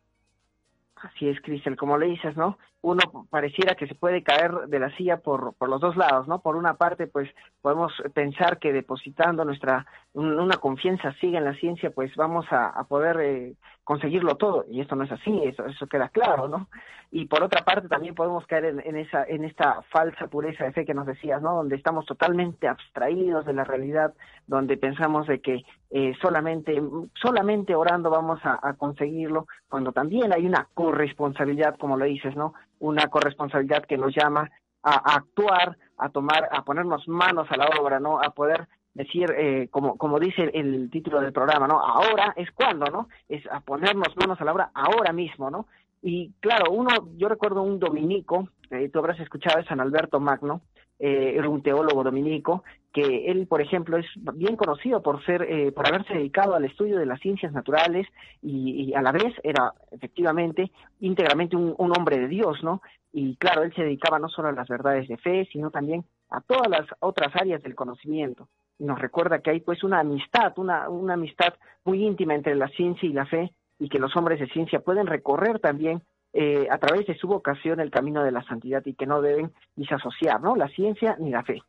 Así 1.04 1.30
es, 1.30 1.40
Cristian, 1.42 1.76
como 1.76 1.98
le 1.98 2.08
dices, 2.08 2.36
¿no? 2.36 2.58
Uno 2.82 3.28
pareciera 3.30 3.76
que 3.76 3.88
se 3.88 3.94
puede 3.94 4.24
caer 4.24 4.52
de 4.68 4.80
la 4.80 4.96
silla 4.98 5.18
por, 5.18 5.54
por 5.54 5.70
los 5.70 5.80
dos 5.80 5.96
lados, 5.96 6.28
¿no? 6.28 6.40
Por 6.40 6.56
una 6.56 6.74
parte, 6.76 7.06
pues 7.06 7.30
podemos 7.62 7.94
pensar 8.14 8.58
que 8.58 8.74
depositando 8.74 9.46
nuestra 9.46 9.86
una 10.14 10.58
confianza 10.58 11.14
siga 11.14 11.38
en 11.38 11.46
la 11.46 11.54
ciencia, 11.56 11.92
pues 11.92 12.16
vamos 12.16 12.46
a, 12.50 12.84
poder 12.86 13.20
eh, 13.22 13.54
conseguirlo 13.88 14.36
todo, 14.36 14.66
y 14.70 14.82
esto 14.82 14.98
no 14.98 15.06
es 15.06 15.12
así, 15.14 15.32
eso, 15.46 15.66
eso 15.66 15.88
queda 15.88 16.10
claro, 16.10 16.50
¿no? 16.50 16.68
Y 17.10 17.28
por 17.28 17.42
otra 17.42 17.64
parte, 17.64 17.88
también 17.88 18.16
podemos 18.16 18.46
caer 18.46 18.66
en, 18.84 18.98
esa 18.98 19.24
en 19.24 19.46
esta 19.46 19.82
falsa 19.84 20.28
pureza 20.28 20.66
de 20.66 20.74
fe 20.74 20.86
que 20.86 20.94
nos 20.94 21.06
decías, 21.06 21.42
¿no? 21.42 21.56
Donde 21.56 21.78
estamos 21.78 22.06
totalmente 22.06 22.68
abstraídos 22.68 23.46
de 23.46 23.54
la 23.54 23.64
realidad, 23.64 24.14
donde 24.46 24.76
pensamos 24.76 25.26
de 25.28 25.40
que 25.40 25.64
eh, 25.90 26.14
solamente 26.22 26.84
solamente 27.14 27.76
orando 27.76 28.10
vamos 28.10 28.42
a, 28.44 28.60
a 28.62 28.74
conseguirlo, 28.74 29.48
cuando 29.70 29.94
también 29.94 30.34
hay 30.34 30.46
una 30.46 30.68
corresponsabilidad, 30.74 31.78
como 31.78 31.96
lo 31.96 32.04
dices, 32.04 32.36
¿no? 32.36 32.56
Una 32.80 33.08
corresponsabilidad 33.08 33.86
que 33.86 33.98
nos 33.98 34.14
llama 34.14 34.50
a, 34.84 35.16
actuar, 35.16 35.78
a 35.98 36.10
tomar, 36.10 36.50
a 36.52 36.64
ponernos 36.64 37.08
manos 37.08 37.48
a 37.52 37.58
la 37.58 37.70
obra, 37.80 38.02
¿no? 38.02 38.20
A 38.20 38.32
poder 38.32 38.68
decir, 38.98 39.32
eh, 39.38 39.68
como, 39.70 39.98
como 39.98 40.20
dice 40.20 40.50
el, 40.54 40.90
título 40.90 41.22
del 41.22 41.32
programa, 41.32 41.68
¿no? 41.68 41.80
Ahora 41.80 42.34
es 42.36 42.52
cuando, 42.52 42.86
¿no? 42.88 43.08
Es 43.30 43.46
a 43.52 43.62
ponernos 43.62 44.16
manos 44.18 44.42
a 44.42 44.46
la 44.46 44.54
obra 44.54 44.72
ahora 44.74 45.14
mismo, 45.14 45.50
¿no? 45.50 45.68
Y 46.02 46.32
claro, 46.40 46.72
uno, 46.72 46.90
yo 47.16 47.30
recuerdo 47.30 47.62
un 47.62 47.80
dominico, 47.80 48.50
eh, 48.72 48.90
tú 48.90 49.00
habrás 49.00 49.20
escuchado, 49.20 49.60
es 49.60 49.68
San 49.68 49.80
Alberto 49.80 50.20
Magno, 50.20 50.62
eh, 51.00 51.34
era 51.36 51.48
un 51.48 51.62
teólogo 51.62 52.04
dominico, 52.04 52.64
que 52.92 53.30
él, 53.30 53.46
por 53.46 53.62
ejemplo, 53.62 53.98
es 53.98 54.08
bien 54.34 54.56
conocido 54.56 55.04
por 55.04 55.24
ser, 55.24 55.44
eh, 55.44 55.72
por 55.72 55.88
haberse 55.88 56.16
dedicado 56.16 56.56
al 56.56 56.66
estudio 56.66 56.98
de 56.98 57.06
las 57.06 57.20
ciencias 57.20 57.54
naturales 57.54 58.08
y, 58.42 58.94
a 58.96 59.02
la 59.04 59.12
vez 59.12 59.34
era 59.44 59.74
efectivamente 59.92 60.72
íntegramente 61.00 61.56
un, 61.56 61.76
hombre 61.96 62.18
de 62.18 62.28
Dios, 62.28 62.64
¿no? 62.64 62.82
Y 63.14 63.36
claro, 63.36 63.62
él 63.62 63.74
se 63.76 63.84
dedicaba 63.84 64.18
no 64.18 64.30
solo 64.30 64.48
a 64.48 64.54
las 64.54 64.68
verdades 64.68 65.08
de 65.08 65.18
fe, 65.18 65.48
sino 65.52 65.70
también 65.70 66.04
a 66.30 66.42
todas 66.42 66.68
las 66.68 66.88
otras 67.00 67.36
áreas 67.36 67.62
del 67.62 67.76
conocimiento. 67.76 68.48
Nos 68.80 69.00
recuerda 69.00 69.40
que 69.40 69.52
hay 69.52 69.60
pues 69.62 69.84
una 69.84 70.00
amistad, 70.00 70.54
una, 70.58 70.90
una 70.90 71.16
amistad 71.16 71.54
muy 71.84 72.04
íntima 72.04 72.36
entre 72.36 72.56
la 72.56 72.68
ciencia 72.70 73.08
y 73.08 73.14
la 73.14 73.26
fe, 73.26 73.54
y 73.80 73.90
que 73.90 74.00
los 74.00 74.16
hombres 74.16 74.40
de 74.40 74.48
ciencia 74.48 74.80
pueden 74.80 75.08
recorrer 75.08 75.60
también 75.60 76.02
eh, 76.34 76.68
a 76.70 76.78
través 76.78 77.08
de 77.08 77.16
su 77.16 77.28
vocación 77.28 77.80
el 77.80 77.92
camino 77.92 78.24
de 78.24 78.32
la 78.32 78.44
santidad 78.44 78.86
y 78.86 78.94
que 78.94 79.06
no 79.06 79.22
deben 79.22 79.54
disasociar, 79.76 80.42
¿no? 80.42 80.56
La 80.56 80.68
ciencia 80.68 81.16
ni 81.20 81.32
la 81.32 81.44
fe. 81.44 81.62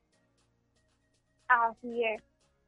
Así 1.48 2.04
es. 2.04 2.22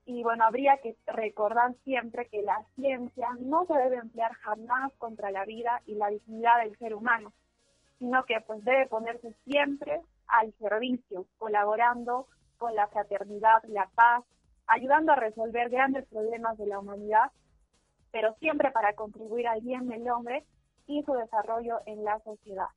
Y 0.06 0.23
bueno, 0.23 0.44
habría 0.44 0.78
que 0.78 0.97
recordar 1.06 1.75
siempre 1.85 2.26
que 2.26 2.42
la 2.42 2.64
ciencia 2.75 3.28
no 3.40 3.66
se 3.66 3.75
debe 3.75 3.97
emplear 3.97 4.32
jamás 4.35 4.92
contra 4.99 5.30
la 5.30 5.44
vida 5.44 5.82
y 5.87 5.94
la 5.94 6.09
dignidad 6.09 6.62
del 6.62 6.76
ser 6.78 6.94
humano, 6.94 7.32
sino 7.99 8.25
que 8.25 8.40
pues 8.40 8.64
debe 8.64 8.87
ponerse 8.87 9.35
siempre 9.44 10.00
al 10.26 10.52
servicio, 10.54 11.26
colaborando 11.38 12.26
con 12.61 12.75
la 12.75 12.87
fraternidad, 12.88 13.62
la 13.69 13.88
paz, 13.95 14.23
ayudando 14.67 15.12
a 15.12 15.17
resolver 15.17 15.71
grandes 15.71 16.07
problemas 16.07 16.59
de 16.59 16.67
la 16.67 16.79
humanidad, 16.79 17.33
pero 18.12 18.37
siempre 18.38 18.71
para 18.71 18.93
contribuir 18.93 19.49
al 19.49 19.62
bien 19.62 19.88
del 19.88 20.09
hombre 20.11 20.45
y 20.87 21.02
su 21.05 21.14
desarrollo 21.14 21.79
en 21.87 22.05
la 22.05 22.21
sociedad. 22.21 22.69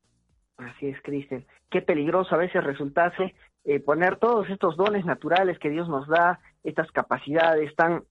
Así 0.57 0.87
es, 0.87 1.01
Cristian. 1.01 1.45
Qué 1.69 1.81
peligroso 1.81 2.33
a 2.33 2.37
veces 2.37 2.63
resultase 2.63 3.35
eh, 3.65 3.79
poner 3.81 4.17
todos 4.17 4.49
estos 4.49 4.77
dones 4.77 5.03
naturales 5.05 5.59
que 5.59 5.69
Dios 5.69 5.89
nos 5.89 6.07
da, 6.07 6.39
estas 6.63 6.89
capacidades 6.91 7.75
tan 7.75 8.03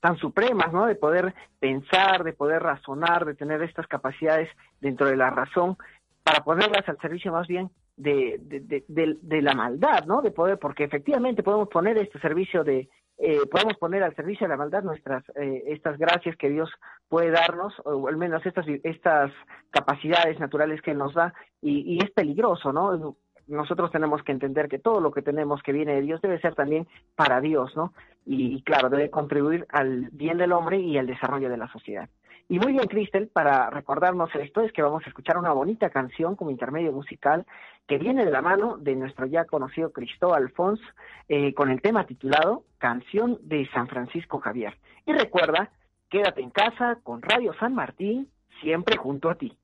tan 0.00 0.16
supremas, 0.16 0.72
¿no? 0.72 0.86
De 0.86 0.96
poder 0.96 1.32
pensar, 1.60 2.24
de 2.24 2.32
poder 2.32 2.60
razonar, 2.60 3.24
de 3.24 3.36
tener 3.36 3.62
estas 3.62 3.86
capacidades 3.86 4.48
dentro 4.80 5.06
de 5.06 5.16
la 5.16 5.30
razón, 5.30 5.76
para 6.24 6.42
ponerlas 6.42 6.88
al 6.88 6.98
servicio 6.98 7.30
más 7.30 7.46
bien 7.46 7.70
de, 7.96 8.38
de, 8.42 8.84
de, 8.86 9.16
de, 9.20 9.42
la 9.42 9.54
maldad, 9.54 10.04
¿no? 10.06 10.20
De 10.20 10.30
poder, 10.30 10.58
porque 10.58 10.84
efectivamente 10.84 11.42
podemos 11.42 11.68
poner 11.68 11.96
este 11.98 12.20
servicio 12.20 12.62
de, 12.62 12.88
eh, 13.18 13.40
podemos 13.50 13.78
poner 13.78 14.02
al 14.02 14.14
servicio 14.14 14.46
de 14.46 14.50
la 14.50 14.58
maldad 14.58 14.82
nuestras 14.82 15.24
eh, 15.36 15.64
estas 15.68 15.98
gracias 15.98 16.36
que 16.36 16.50
Dios 16.50 16.70
puede 17.08 17.30
darnos 17.30 17.72
o 17.84 18.08
al 18.08 18.18
menos 18.18 18.44
estas 18.44 18.66
estas 18.84 19.32
capacidades 19.70 20.38
naturales 20.38 20.82
que 20.82 20.92
nos 20.92 21.14
da 21.14 21.32
y, 21.62 21.94
y 21.94 21.98
es 22.04 22.10
peligroso 22.10 22.74
no 22.74 23.16
nosotros 23.46 23.90
tenemos 23.90 24.22
que 24.22 24.32
entender 24.32 24.68
que 24.68 24.78
todo 24.78 25.00
lo 25.00 25.12
que 25.12 25.22
tenemos 25.22 25.62
que 25.62 25.72
viene 25.72 25.94
de 25.94 26.02
Dios 26.02 26.20
debe 26.20 26.40
ser 26.40 26.54
también 26.54 26.86
para 27.14 27.40
Dios 27.40 27.74
no 27.74 27.94
y, 28.26 28.62
claro 28.64 28.90
debe 28.90 29.08
contribuir 29.08 29.66
al 29.70 30.10
bien 30.12 30.36
del 30.36 30.52
hombre 30.52 30.78
y 30.78 30.98
al 30.98 31.06
desarrollo 31.06 31.48
de 31.48 31.56
la 31.56 31.72
sociedad 31.72 32.10
y 32.48 32.60
muy 32.60 32.72
bien, 32.72 32.86
Cristel, 32.86 33.28
para 33.28 33.70
recordarnos 33.70 34.32
esto, 34.36 34.60
es 34.60 34.72
que 34.72 34.82
vamos 34.82 35.02
a 35.04 35.08
escuchar 35.08 35.36
una 35.36 35.52
bonita 35.52 35.90
canción 35.90 36.36
como 36.36 36.52
intermedio 36.52 36.92
musical 36.92 37.44
que 37.88 37.98
viene 37.98 38.24
de 38.24 38.30
la 38.30 38.40
mano 38.40 38.76
de 38.78 38.94
nuestro 38.94 39.26
ya 39.26 39.46
conocido 39.46 39.92
Cristóbal 39.92 40.50
Fons 40.50 40.80
eh, 41.28 41.54
con 41.54 41.70
el 41.70 41.82
tema 41.82 42.06
titulado 42.06 42.64
Canción 42.78 43.38
de 43.42 43.68
San 43.72 43.88
Francisco 43.88 44.38
Javier. 44.38 44.76
Y 45.06 45.12
recuerda, 45.12 45.70
quédate 46.08 46.40
en 46.40 46.50
casa 46.50 46.98
con 47.02 47.20
Radio 47.20 47.52
San 47.54 47.74
Martín, 47.74 48.28
siempre 48.60 48.96
junto 48.96 49.28
a 49.28 49.34
ti. 49.34 49.56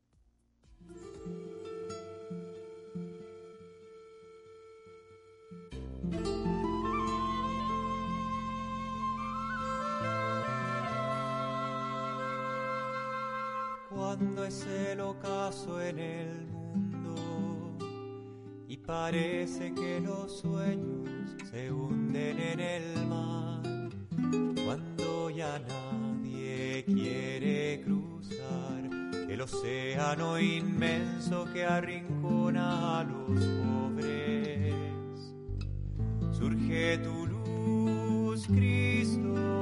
Cuando 14.15 14.45
es 14.45 14.67
el 14.67 15.01
ocaso 15.01 15.81
en 15.81 15.99
el 15.99 16.47
mundo. 16.49 17.79
Y 18.69 18.77
parece 18.77 19.73
que 19.73 20.01
los 20.01 20.41
sueños 20.41 21.09
se 21.51 21.73
hunden 21.73 22.39
en 22.39 22.61
el 22.61 23.07
mar, 23.07 23.63
cuando 24.67 25.31
ya 25.31 25.59
nadie 25.61 26.85
quiere 26.85 27.83
cruzar 27.87 28.85
el 29.31 29.41
océano 29.41 30.39
inmenso 30.39 31.47
que 31.51 31.65
arrincona 31.65 33.01
a 33.01 33.05
los 33.05 33.43
pobres, 33.65 34.75
surge 36.33 36.99
tu 36.99 37.27
luz, 37.27 38.47
Cristo, 38.47 39.62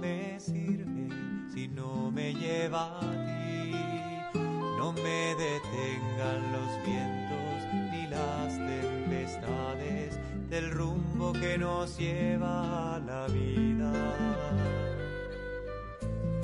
lleva 2.41 2.99
ti. 3.25 3.71
No 4.77 4.91
me 4.93 5.35
detengan 5.35 6.39
los 6.55 6.69
vientos 6.85 7.57
ni 7.91 8.07
las 8.07 8.57
tempestades, 8.57 10.19
del 10.49 10.71
rumbo 10.71 11.33
que 11.33 11.57
nos 11.57 11.97
lleva 11.97 12.95
a 12.95 12.99
la 12.99 13.27
vida. 13.27 13.93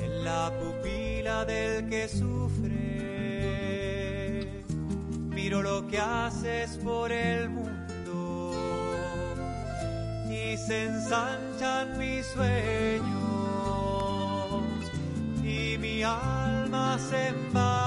En 0.00 0.24
la 0.24 0.52
pupila 0.58 1.44
del 1.44 1.88
que 1.88 2.08
sufre, 2.08 2.76
miro 5.36 5.62
lo 5.62 5.86
que 5.88 5.98
haces 5.98 6.78
por 6.78 7.10
el 7.12 7.50
mundo 7.50 8.52
y 10.30 10.56
se 10.56 10.84
ensanchan 10.86 11.98
mis 11.98 12.24
sueños 12.26 13.27
alma 16.08 16.98
se 16.98 17.28
embarca 17.28 17.77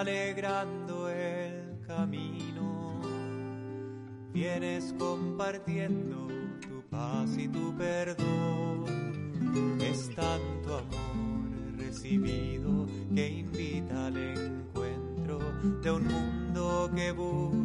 alegrando 0.00 1.08
el 1.08 1.80
camino, 1.86 3.00
vienes 4.32 4.94
compartiendo 4.98 6.26
tu 6.60 6.82
paz 6.90 7.36
y 7.38 7.48
tu 7.48 7.74
perdón. 7.76 8.84
Es 9.80 10.14
tanto 10.14 10.78
amor 10.78 11.78
recibido 11.78 12.86
que 13.14 13.28
invita 13.28 14.06
al 14.06 14.16
encuentro 14.18 15.38
de 15.82 15.90
un 15.90 16.04
mundo 16.04 16.90
que 16.94 17.12
busca 17.12 17.55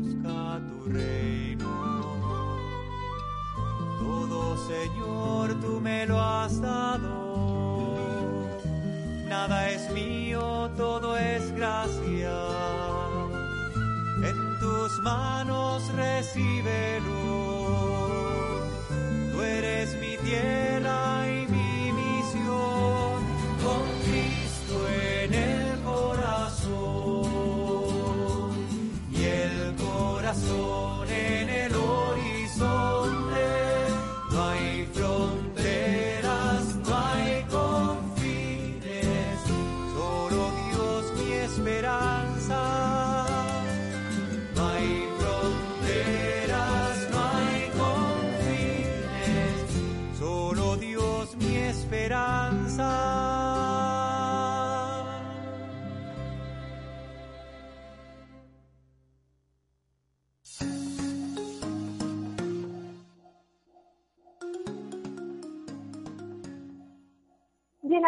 Tú 16.63 17.20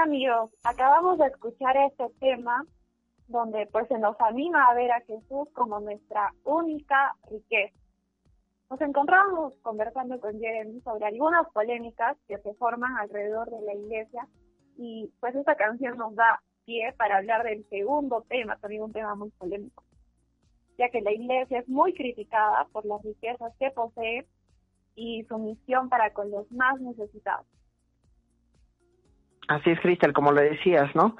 amigos, 0.03 0.51
acabamos 0.65 1.17
de 1.17 1.27
escuchar 1.27 1.77
este 1.77 2.09
tema 2.19 2.65
donde 3.29 3.67
pues 3.67 3.87
se 3.87 3.97
nos 3.97 4.19
anima 4.19 4.65
a 4.65 4.73
ver 4.73 4.91
a 4.91 4.99
Jesús 5.01 5.47
como 5.53 5.79
nuestra 5.79 6.33
única 6.43 7.15
riqueza. 7.31 7.73
Nos 8.69 8.81
encontramos 8.81 9.53
conversando 9.61 10.19
con 10.19 10.37
Jeremy 10.37 10.81
sobre 10.81 11.05
algunas 11.05 11.47
polémicas 11.53 12.17
que 12.27 12.37
se 12.39 12.53
forman 12.55 12.97
alrededor 12.97 13.49
de 13.49 13.61
la 13.61 13.73
iglesia 13.75 14.27
y 14.77 15.09
pues 15.21 15.35
esta 15.35 15.55
canción 15.55 15.97
nos 15.97 16.13
da 16.15 16.43
pie 16.65 16.93
para 16.97 17.17
hablar 17.17 17.43
del 17.43 17.65
segundo 17.69 18.25
tema, 18.27 18.57
también 18.57 18.83
un 18.83 18.91
tema 18.91 19.15
muy 19.15 19.29
polémico, 19.31 19.85
ya 20.77 20.89
que 20.89 20.99
la 20.99 21.13
iglesia 21.13 21.59
es 21.59 21.69
muy 21.69 21.93
criticada 21.93 22.67
por 22.73 22.85
las 22.85 23.01
riquezas 23.03 23.53
que 23.57 23.71
posee 23.71 24.27
y 24.95 25.23
su 25.29 25.37
misión 25.37 25.87
para 25.87 26.11
con 26.11 26.29
los 26.29 26.51
más 26.51 26.77
necesitados. 26.81 27.47
Así 29.47 29.69
es, 29.71 29.79
Cristal, 29.79 30.13
como 30.13 30.31
lo 30.31 30.41
decías, 30.41 30.93
¿no? 30.95 31.15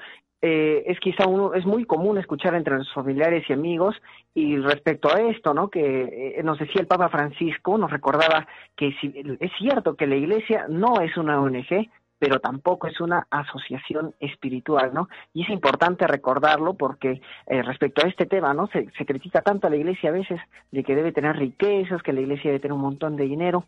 Eh, 0.46 0.84
es 0.92 1.00
quizá 1.00 1.26
uno, 1.26 1.54
es 1.54 1.64
muy 1.64 1.86
común 1.86 2.18
escuchar 2.18 2.54
entre 2.54 2.76
los 2.76 2.92
familiares 2.92 3.48
y 3.48 3.54
amigos 3.54 3.96
y 4.34 4.58
respecto 4.58 5.08
a 5.08 5.20
esto, 5.22 5.54
¿no? 5.54 5.70
Que 5.70 6.36
eh, 6.38 6.42
nos 6.42 6.58
decía 6.58 6.82
el 6.82 6.86
Papa 6.86 7.08
Francisco, 7.08 7.78
nos 7.78 7.90
recordaba 7.90 8.46
que 8.76 8.92
si, 9.00 9.10
es 9.40 9.50
cierto 9.58 9.94
que 9.94 10.06
la 10.06 10.16
Iglesia 10.16 10.66
no 10.68 11.00
es 11.00 11.16
una 11.16 11.40
ONG, 11.40 11.88
pero 12.18 12.40
tampoco 12.40 12.86
es 12.88 13.00
una 13.00 13.26
asociación 13.30 14.14
espiritual, 14.20 14.92
¿no? 14.92 15.08
Y 15.32 15.44
es 15.44 15.48
importante 15.48 16.06
recordarlo 16.06 16.74
porque 16.74 17.22
eh, 17.46 17.62
respecto 17.62 18.04
a 18.04 18.08
este 18.08 18.26
tema, 18.26 18.52
¿no? 18.52 18.66
Se, 18.66 18.90
se 18.98 19.06
critica 19.06 19.40
tanto 19.40 19.66
a 19.66 19.70
la 19.70 19.76
Iglesia 19.76 20.10
a 20.10 20.12
veces 20.12 20.40
de 20.70 20.84
que 20.84 20.94
debe 20.94 21.12
tener 21.12 21.36
riquezas, 21.36 22.02
que 22.02 22.12
la 22.12 22.20
Iglesia 22.20 22.50
debe 22.50 22.60
tener 22.60 22.74
un 22.74 22.82
montón 22.82 23.16
de 23.16 23.24
dinero, 23.24 23.64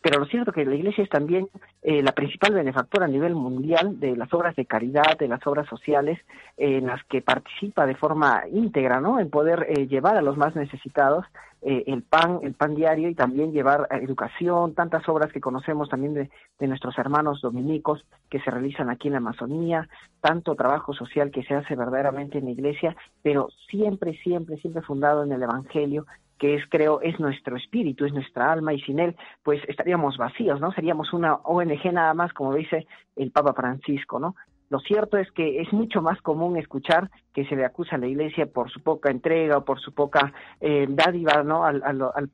pero 0.00 0.20
lo 0.20 0.26
cierto 0.26 0.50
es 0.50 0.54
que 0.54 0.64
la 0.64 0.74
Iglesia 0.74 1.02
es 1.04 1.10
también 1.10 1.48
eh, 1.82 2.02
la 2.02 2.12
principal 2.12 2.54
benefactora 2.54 3.06
a 3.06 3.08
nivel 3.08 3.34
mundial 3.34 3.98
de 3.98 4.16
las 4.16 4.32
obras 4.32 4.54
de 4.54 4.66
caridad, 4.66 5.18
de 5.18 5.28
las 5.28 5.44
obras 5.46 5.68
sociales, 5.68 6.18
en 6.56 6.86
las 6.86 7.02
que 7.04 7.20
participa 7.20 7.86
de 7.86 7.96
forma 7.96 8.42
íntegra, 8.52 9.00
¿no? 9.00 9.18
En 9.18 9.30
poder 9.30 9.66
eh, 9.68 9.86
llevar 9.88 10.16
a 10.16 10.22
los 10.22 10.36
más 10.36 10.54
necesitados 10.54 11.24
eh, 11.62 11.84
el 11.88 12.02
pan, 12.04 12.38
el 12.44 12.54
pan 12.54 12.76
diario 12.76 13.08
y 13.08 13.16
también 13.16 13.52
llevar 13.52 13.88
educación, 13.90 14.74
tantas 14.74 15.08
obras 15.08 15.32
que 15.32 15.40
conocemos 15.40 15.88
también 15.88 16.14
de, 16.14 16.30
de 16.60 16.66
nuestros 16.68 16.96
hermanos 16.98 17.40
dominicos 17.40 18.04
que 18.30 18.40
se 18.40 18.52
realizan 18.52 18.90
aquí 18.90 19.08
en 19.08 19.14
la 19.14 19.18
Amazonía, 19.18 19.88
tanto 20.20 20.54
trabajo 20.54 20.92
social 20.94 21.32
que 21.32 21.42
se 21.42 21.54
hace 21.54 21.74
verdaderamente 21.74 22.38
en 22.38 22.44
la 22.44 22.52
Iglesia, 22.52 22.96
pero 23.22 23.48
siempre, 23.68 24.16
siempre, 24.22 24.58
siempre 24.58 24.82
fundado 24.82 25.24
en 25.24 25.32
el 25.32 25.42
Evangelio 25.42 26.06
que 26.38 26.54
es, 26.54 26.64
creo, 26.68 27.00
es 27.00 27.18
nuestro 27.20 27.56
espíritu, 27.56 28.04
es 28.04 28.12
nuestra 28.12 28.52
alma, 28.52 28.72
y 28.72 28.80
sin 28.80 29.00
él, 29.00 29.16
pues 29.42 29.60
estaríamos 29.68 30.16
vacíos, 30.16 30.60
¿no? 30.60 30.72
Seríamos 30.72 31.12
una 31.12 31.34
ONG 31.36 31.92
nada 31.92 32.14
más, 32.14 32.32
como 32.32 32.54
dice 32.54 32.86
el 33.16 33.30
Papa 33.30 33.52
Francisco, 33.52 34.18
¿no? 34.18 34.34
Lo 34.70 34.80
cierto 34.80 35.16
es 35.16 35.30
que 35.32 35.60
es 35.60 35.72
mucho 35.72 36.02
más 36.02 36.20
común 36.20 36.58
escuchar 36.58 37.10
que 37.32 37.46
se 37.46 37.56
le 37.56 37.64
acusa 37.64 37.96
a 37.96 37.98
la 37.98 38.06
Iglesia 38.06 38.46
por 38.46 38.70
su 38.70 38.82
poca 38.82 39.10
entrega 39.10 39.56
o 39.56 39.64
por 39.64 39.80
su 39.80 39.94
poca 39.94 40.32
eh, 40.60 40.86
dádiva 40.88 41.42
¿no? 41.42 41.64
Al, 41.64 41.82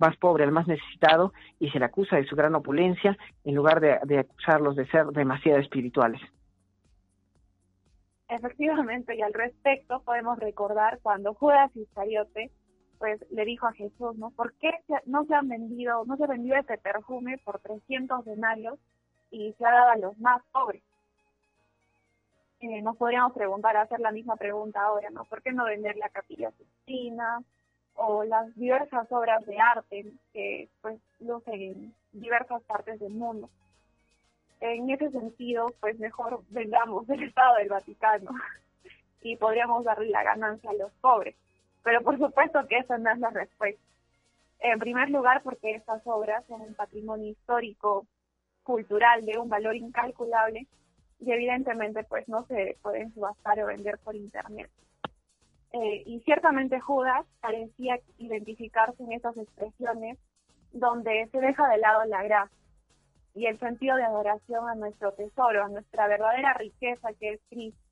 más 0.00 0.16
pobre, 0.16 0.42
al 0.42 0.50
más 0.50 0.66
necesitado, 0.66 1.32
y 1.60 1.70
se 1.70 1.78
le 1.78 1.84
acusa 1.84 2.16
de 2.16 2.24
su 2.24 2.34
gran 2.34 2.54
opulencia 2.54 3.16
en 3.44 3.54
lugar 3.54 3.80
de, 3.80 3.98
de 4.04 4.18
acusarlos 4.18 4.74
de 4.74 4.86
ser 4.86 5.06
demasiado 5.06 5.60
espirituales. 5.60 6.20
Efectivamente, 8.28 9.14
y 9.14 9.22
al 9.22 9.32
respecto 9.32 10.02
podemos 10.02 10.38
recordar 10.38 10.98
cuando 11.02 11.34
Judas 11.34 11.70
Iscariote 11.76 12.50
pues 12.98 13.20
le 13.30 13.44
dijo 13.44 13.66
a 13.66 13.72
Jesús, 13.72 14.16
¿no? 14.16 14.30
¿Por 14.30 14.54
qué 14.54 14.70
no 15.06 15.24
se 15.24 15.34
han 15.34 15.48
vendido, 15.48 16.04
no 16.04 16.16
se 16.16 16.26
vendió 16.26 16.56
ese 16.56 16.78
perfume 16.78 17.38
por 17.38 17.58
300 17.60 18.24
denarios 18.24 18.78
y 19.30 19.52
se 19.54 19.66
ha 19.66 19.70
dado 19.70 19.90
a 19.90 19.96
los 19.96 20.18
más 20.18 20.42
pobres? 20.52 20.82
Eh, 22.60 22.80
nos 22.82 22.96
podríamos 22.96 23.32
preguntar, 23.32 23.76
hacer 23.76 24.00
la 24.00 24.12
misma 24.12 24.36
pregunta 24.36 24.80
ahora, 24.82 25.10
¿no? 25.10 25.24
¿Por 25.24 25.42
qué 25.42 25.52
no 25.52 25.64
vender 25.64 25.96
la 25.96 26.08
capilla 26.08 26.50
Sistina? 26.52 27.42
o 27.94 28.24
las 28.24 28.54
diversas 28.56 29.10
obras 29.12 29.44
de 29.46 29.58
arte 29.58 30.06
que 30.32 30.68
pues 30.82 30.98
lucen 31.20 31.54
en 31.54 31.94
diversas 32.12 32.62
partes 32.62 32.98
del 33.00 33.12
mundo. 33.12 33.48
En 34.60 34.90
ese 34.90 35.10
sentido, 35.10 35.72
pues 35.80 35.98
mejor 35.98 36.42
vengamos 36.50 37.06
del 37.06 37.22
Estado 37.22 37.56
del 37.56 37.68
Vaticano 37.68 38.30
y 39.22 39.36
podríamos 39.36 39.84
darle 39.84 40.10
la 40.10 40.22
ganancia 40.22 40.70
a 40.70 40.74
los 40.74 40.92
pobres. 41.00 41.36
Pero 41.84 42.02
por 42.02 42.18
supuesto 42.18 42.66
que 42.66 42.78
esa 42.78 42.98
no 42.98 43.12
es 43.12 43.18
la 43.18 43.30
respuesta. 43.30 43.82
En 44.58 44.78
primer 44.78 45.10
lugar, 45.10 45.42
porque 45.42 45.72
estas 45.72 46.02
obras 46.06 46.44
son 46.48 46.62
un 46.62 46.74
patrimonio 46.74 47.30
histórico, 47.30 48.06
cultural 48.62 49.24
de 49.26 49.38
un 49.38 49.48
valor 49.48 49.76
incalculable 49.76 50.66
y 51.20 51.30
evidentemente 51.30 52.02
pues 52.04 52.26
no 52.28 52.44
se 52.46 52.78
pueden 52.82 53.12
subastar 53.12 53.60
o 53.60 53.66
vender 53.66 53.98
por 53.98 54.16
internet. 54.16 54.70
Eh, 55.72 56.02
y 56.06 56.20
ciertamente 56.20 56.80
Judas 56.80 57.26
parecía 57.40 57.98
identificarse 58.18 59.02
en 59.02 59.12
esas 59.12 59.36
expresiones 59.36 60.18
donde 60.72 61.28
se 61.30 61.40
deja 61.40 61.68
de 61.68 61.78
lado 61.78 62.04
la 62.06 62.22
gracia 62.22 62.58
y 63.34 63.46
el 63.46 63.58
sentido 63.58 63.96
de 63.96 64.04
adoración 64.04 64.68
a 64.68 64.74
nuestro 64.74 65.12
tesoro, 65.12 65.64
a 65.64 65.68
nuestra 65.68 66.06
verdadera 66.06 66.54
riqueza 66.54 67.12
que 67.20 67.34
es 67.34 67.40
Cristo. 67.50 67.83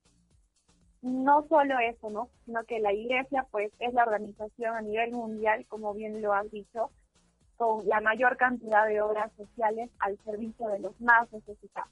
No 1.02 1.44
solo 1.48 1.78
eso, 1.80 2.10
¿no? 2.10 2.28
Sino 2.44 2.64
que 2.64 2.78
la 2.78 2.92
iglesia 2.92 3.46
pues 3.50 3.72
es 3.80 3.92
la 3.92 4.04
organización 4.04 4.74
a 4.74 4.80
nivel 4.80 5.12
mundial, 5.12 5.66
como 5.68 5.92
bien 5.94 6.22
lo 6.22 6.32
has 6.32 6.50
dicho, 6.50 6.90
con 7.56 7.86
la 7.88 8.00
mayor 8.00 8.36
cantidad 8.36 8.86
de 8.86 9.02
obras 9.02 9.30
sociales 9.36 9.90
al 9.98 10.16
servicio 10.24 10.68
de 10.68 10.78
los 10.78 11.00
más 11.00 11.30
necesitados. 11.32 11.90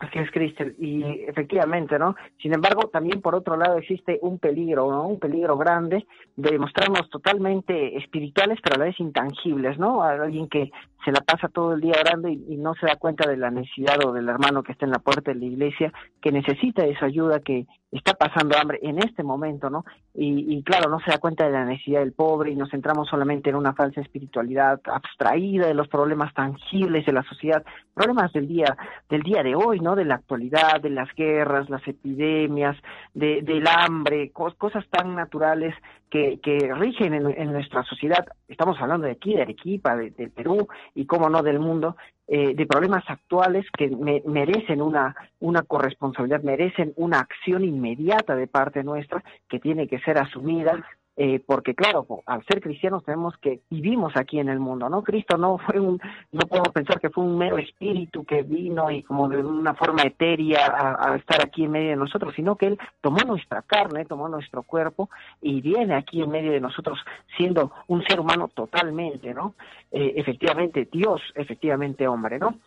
Así 0.00 0.18
es, 0.18 0.30
Cristel, 0.32 0.74
y 0.78 1.22
efectivamente, 1.28 1.98
¿no? 2.00 2.16
Sin 2.42 2.52
embargo, 2.52 2.88
también 2.88 3.22
por 3.22 3.36
otro 3.36 3.56
lado 3.56 3.78
existe 3.78 4.18
un 4.22 4.40
peligro, 4.40 4.90
¿no? 4.90 5.06
Un 5.06 5.20
peligro 5.20 5.56
grande 5.56 6.04
de 6.36 6.58
mostrarnos 6.58 7.08
totalmente 7.10 7.96
espirituales, 7.96 8.58
pero 8.60 8.74
a 8.74 8.78
la 8.80 8.84
vez 8.86 8.98
intangibles, 8.98 9.78
¿no? 9.78 10.02
Alguien 10.02 10.48
que 10.48 10.72
se 11.04 11.12
la 11.12 11.20
pasa 11.20 11.48
todo 11.48 11.74
el 11.74 11.80
día 11.80 11.94
orando 12.00 12.28
y, 12.28 12.56
no 12.56 12.74
se 12.74 12.86
da 12.86 12.96
cuenta 12.96 13.28
de 13.28 13.36
la 13.36 13.50
necesidad 13.50 13.98
o 14.06 14.12
del 14.12 14.28
hermano 14.28 14.62
que 14.62 14.72
está 14.72 14.86
en 14.86 14.92
la 14.92 14.98
puerta 14.98 15.32
de 15.32 15.38
la 15.38 15.44
iglesia, 15.44 15.92
que 16.22 16.32
necesita 16.32 16.84
esa 16.86 17.06
ayuda, 17.06 17.40
que 17.40 17.66
está 17.92 18.14
pasando 18.14 18.56
hambre 18.56 18.78
en 18.82 18.98
este 18.98 19.22
momento, 19.22 19.70
¿no? 19.70 19.84
Y, 20.14 20.56
y 20.56 20.62
claro, 20.62 20.88
no 20.88 20.98
se 21.00 21.10
da 21.10 21.18
cuenta 21.18 21.44
de 21.44 21.52
la 21.52 21.64
necesidad 21.64 22.00
del 22.00 22.12
pobre 22.12 22.50
y 22.50 22.56
nos 22.56 22.70
centramos 22.70 23.08
solamente 23.08 23.50
en 23.50 23.56
una 23.56 23.74
falsa 23.74 24.00
espiritualidad 24.00 24.80
abstraída 24.84 25.66
de 25.66 25.74
los 25.74 25.88
problemas 25.88 26.32
tangibles 26.34 27.04
de 27.04 27.12
la 27.12 27.22
sociedad, 27.24 27.64
problemas 27.92 28.32
del 28.32 28.48
día, 28.48 28.76
del 29.08 29.22
día 29.22 29.42
de 29.42 29.54
hoy, 29.54 29.80
¿no? 29.80 29.94
De 29.96 30.04
la 30.04 30.16
actualidad, 30.16 30.80
de 30.80 30.90
las 30.90 31.08
guerras, 31.14 31.68
las 31.68 31.86
epidemias, 31.86 32.76
de, 33.12 33.42
del 33.42 33.66
hambre, 33.68 34.30
cosas 34.32 34.84
tan 34.90 35.14
naturales 35.14 35.74
que, 36.14 36.38
que 36.38 36.72
rigen 36.72 37.12
en, 37.12 37.52
nuestra 37.52 37.82
sociedad. 37.82 38.24
Estamos 38.46 38.80
hablando 38.80 39.04
de 39.04 39.14
aquí, 39.14 39.34
de 39.34 39.42
Arequipa, 39.42 39.96
de, 39.96 40.10
de 40.10 40.28
Perú 40.28 40.68
y, 40.94 41.06
cómo 41.06 41.28
no, 41.28 41.42
del 41.42 41.58
mundo, 41.58 41.96
eh, 42.28 42.54
de 42.54 42.66
problemas 42.66 43.02
actuales 43.08 43.66
que 43.76 43.88
me, 43.88 44.22
merecen 44.24 44.80
una, 44.80 45.16
una 45.40 45.62
corresponsabilidad, 45.62 46.44
merecen 46.44 46.92
una 46.94 47.18
acción 47.18 47.64
inmediata 47.64 48.36
de 48.36 48.46
parte 48.46 48.84
nuestra 48.84 49.24
que 49.48 49.58
tiene 49.58 49.88
que 49.88 49.98
ser 49.98 50.16
asumida 50.18 50.86
eh, 51.16 51.40
porque 51.46 51.74
claro, 51.74 52.06
al 52.26 52.44
ser 52.44 52.60
cristianos 52.60 53.04
tenemos 53.04 53.36
que 53.38 53.60
vivimos 53.70 54.16
aquí 54.16 54.40
en 54.40 54.48
el 54.48 54.58
mundo, 54.58 54.88
¿no? 54.88 55.02
Cristo 55.04 55.36
no 55.38 55.58
fue 55.58 55.78
un, 55.78 56.00
no 56.32 56.46
podemos 56.46 56.70
pensar 56.70 57.00
que 57.00 57.10
fue 57.10 57.22
un 57.22 57.38
mero 57.38 57.56
espíritu 57.56 58.24
que 58.24 58.42
vino 58.42 58.90
y 58.90 59.04
como 59.04 59.28
de 59.28 59.38
una 59.38 59.74
forma 59.74 60.02
etérea 60.02 60.96
a, 60.98 61.14
estar 61.14 61.40
aquí 61.40 61.64
en 61.64 61.70
medio 61.70 61.90
de 61.90 61.96
nosotros, 61.96 62.34
sino 62.34 62.56
que 62.56 62.66
Él 62.66 62.78
tomó 63.00 63.18
nuestra 63.18 63.62
carne, 63.62 64.06
tomó 64.06 64.28
nuestro 64.28 64.64
cuerpo 64.64 65.08
y 65.40 65.60
viene 65.60 65.94
aquí 65.94 66.20
en 66.20 66.30
medio 66.30 66.50
de 66.50 66.60
nosotros 66.60 66.98
siendo 67.36 67.70
un 67.86 68.02
ser 68.04 68.18
humano 68.18 68.48
totalmente, 68.48 69.32
¿no? 69.32 69.54
Eh, 69.92 70.14
efectivamente 70.16 70.88
Dios, 70.90 71.22
efectivamente 71.36 72.08
hombre, 72.08 72.40
¿no? 72.40 72.58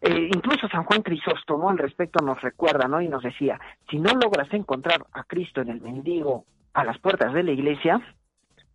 Eh, 0.00 0.30
incluso 0.34 0.66
San 0.68 0.84
Juan 0.84 1.02
Crisóstomo 1.02 1.68
al 1.68 1.76
respecto 1.76 2.24
nos 2.24 2.40
recuerda, 2.40 2.88
¿no? 2.88 3.02
Y 3.02 3.08
nos 3.08 3.22
decía, 3.22 3.60
si 3.90 3.98
no 3.98 4.14
logras 4.14 4.52
encontrar 4.54 5.04
a 5.12 5.24
Cristo 5.24 5.60
en 5.60 5.68
el 5.68 5.80
mendigo 5.82 6.46
a 6.74 6.84
las 6.84 6.98
puertas 6.98 7.32
de 7.32 7.42
la 7.42 7.52
iglesia, 7.52 8.00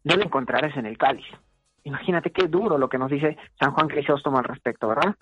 no 0.03 0.15
lo 0.15 0.23
encontrarás 0.23 0.75
en 0.77 0.85
el 0.85 0.97
cáliz. 0.97 1.25
Imagínate 1.83 2.31
qué 2.31 2.47
duro 2.47 2.77
lo 2.77 2.89
que 2.89 2.97
nos 2.97 3.09
dice 3.09 3.37
San 3.59 3.71
Juan 3.71 3.87
Crisóstomo 3.87 4.37
al 4.37 4.43
respecto, 4.43 4.87
¿verdad? 4.87 5.15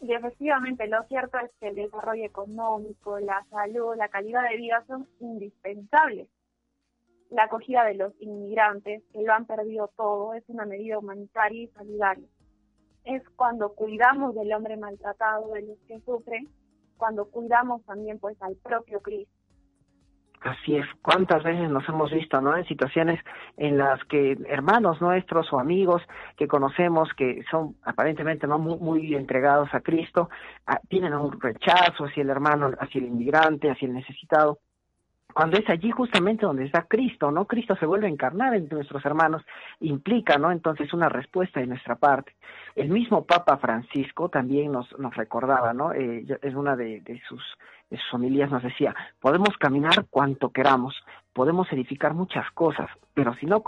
Y 0.00 0.12
efectivamente, 0.12 0.88
lo 0.88 1.00
cierto 1.04 1.38
es 1.38 1.50
que 1.60 1.68
el 1.68 1.76
desarrollo 1.76 2.24
económico, 2.24 3.20
la 3.20 3.44
salud, 3.50 3.94
la 3.96 4.08
calidad 4.08 4.42
de 4.50 4.56
vida 4.56 4.82
son 4.88 5.06
indispensables. 5.20 6.28
La 7.30 7.44
acogida 7.44 7.84
de 7.84 7.94
los 7.94 8.12
inmigrantes, 8.20 9.04
que 9.12 9.22
lo 9.22 9.32
han 9.32 9.46
perdido 9.46 9.88
todo, 9.96 10.34
es 10.34 10.42
una 10.48 10.66
medida 10.66 10.98
humanitaria 10.98 11.62
y 11.62 11.68
solidaria. 11.68 12.26
Es 13.04 13.22
cuando 13.36 13.74
cuidamos 13.74 14.34
del 14.34 14.52
hombre 14.52 14.76
maltratado, 14.76 15.54
de 15.54 15.62
los 15.62 15.78
que 15.86 16.00
sufren, 16.00 16.48
cuando 16.96 17.26
cuidamos 17.26 17.84
también 17.84 18.18
pues 18.18 18.36
al 18.42 18.56
propio 18.56 19.00
Cristo. 19.00 19.32
Así 20.44 20.74
es, 20.74 20.84
cuántas 21.02 21.44
veces 21.44 21.70
nos 21.70 21.88
hemos 21.88 22.10
visto, 22.10 22.40
¿no? 22.40 22.56
En 22.56 22.66
situaciones 22.66 23.20
en 23.56 23.78
las 23.78 24.02
que 24.06 24.36
hermanos 24.48 25.00
nuestros 25.00 25.52
o 25.52 25.60
amigos 25.60 26.02
que 26.36 26.48
conocemos 26.48 27.08
que 27.16 27.44
son 27.48 27.76
aparentemente 27.84 28.48
no 28.48 28.58
muy, 28.58 28.76
muy 28.78 29.14
entregados 29.14 29.72
a 29.72 29.80
Cristo, 29.80 30.30
a, 30.66 30.80
tienen 30.88 31.14
un 31.14 31.40
rechazo 31.40 32.06
hacia 32.06 32.22
el 32.24 32.30
hermano, 32.30 32.72
hacia 32.80 32.98
el 32.98 33.06
inmigrante, 33.06 33.70
hacia 33.70 33.86
el 33.86 33.94
necesitado. 33.94 34.58
Cuando 35.34 35.56
es 35.56 35.68
allí 35.68 35.90
justamente 35.90 36.46
donde 36.46 36.64
está 36.64 36.82
Cristo, 36.82 37.30
¿no? 37.30 37.46
Cristo 37.46 37.76
se 37.76 37.86
vuelve 37.86 38.06
a 38.06 38.10
encarnar 38.10 38.54
entre 38.54 38.76
nuestros 38.76 39.04
hermanos, 39.04 39.42
implica, 39.80 40.38
¿no? 40.38 40.50
Entonces 40.50 40.92
una 40.92 41.08
respuesta 41.08 41.60
de 41.60 41.66
nuestra 41.66 41.96
parte. 41.96 42.34
El 42.74 42.88
mismo 42.88 43.24
Papa 43.24 43.56
Francisco 43.58 44.28
también 44.28 44.72
nos, 44.72 44.98
nos 44.98 45.14
recordaba, 45.14 45.72
¿no? 45.72 45.92
Eh, 45.92 46.24
es 46.42 46.54
una 46.54 46.76
de, 46.76 47.02
sus 47.28 47.42
de 47.90 47.98
sus 47.98 48.10
familias 48.10 48.50
nos 48.50 48.62
decía, 48.62 48.94
podemos 49.20 49.50
caminar 49.58 50.06
cuanto 50.08 50.50
queramos, 50.50 50.94
podemos 51.34 51.70
edificar 51.72 52.14
muchas 52.14 52.50
cosas, 52.52 52.88
pero 53.12 53.34
si 53.34 53.44
no, 53.44 53.62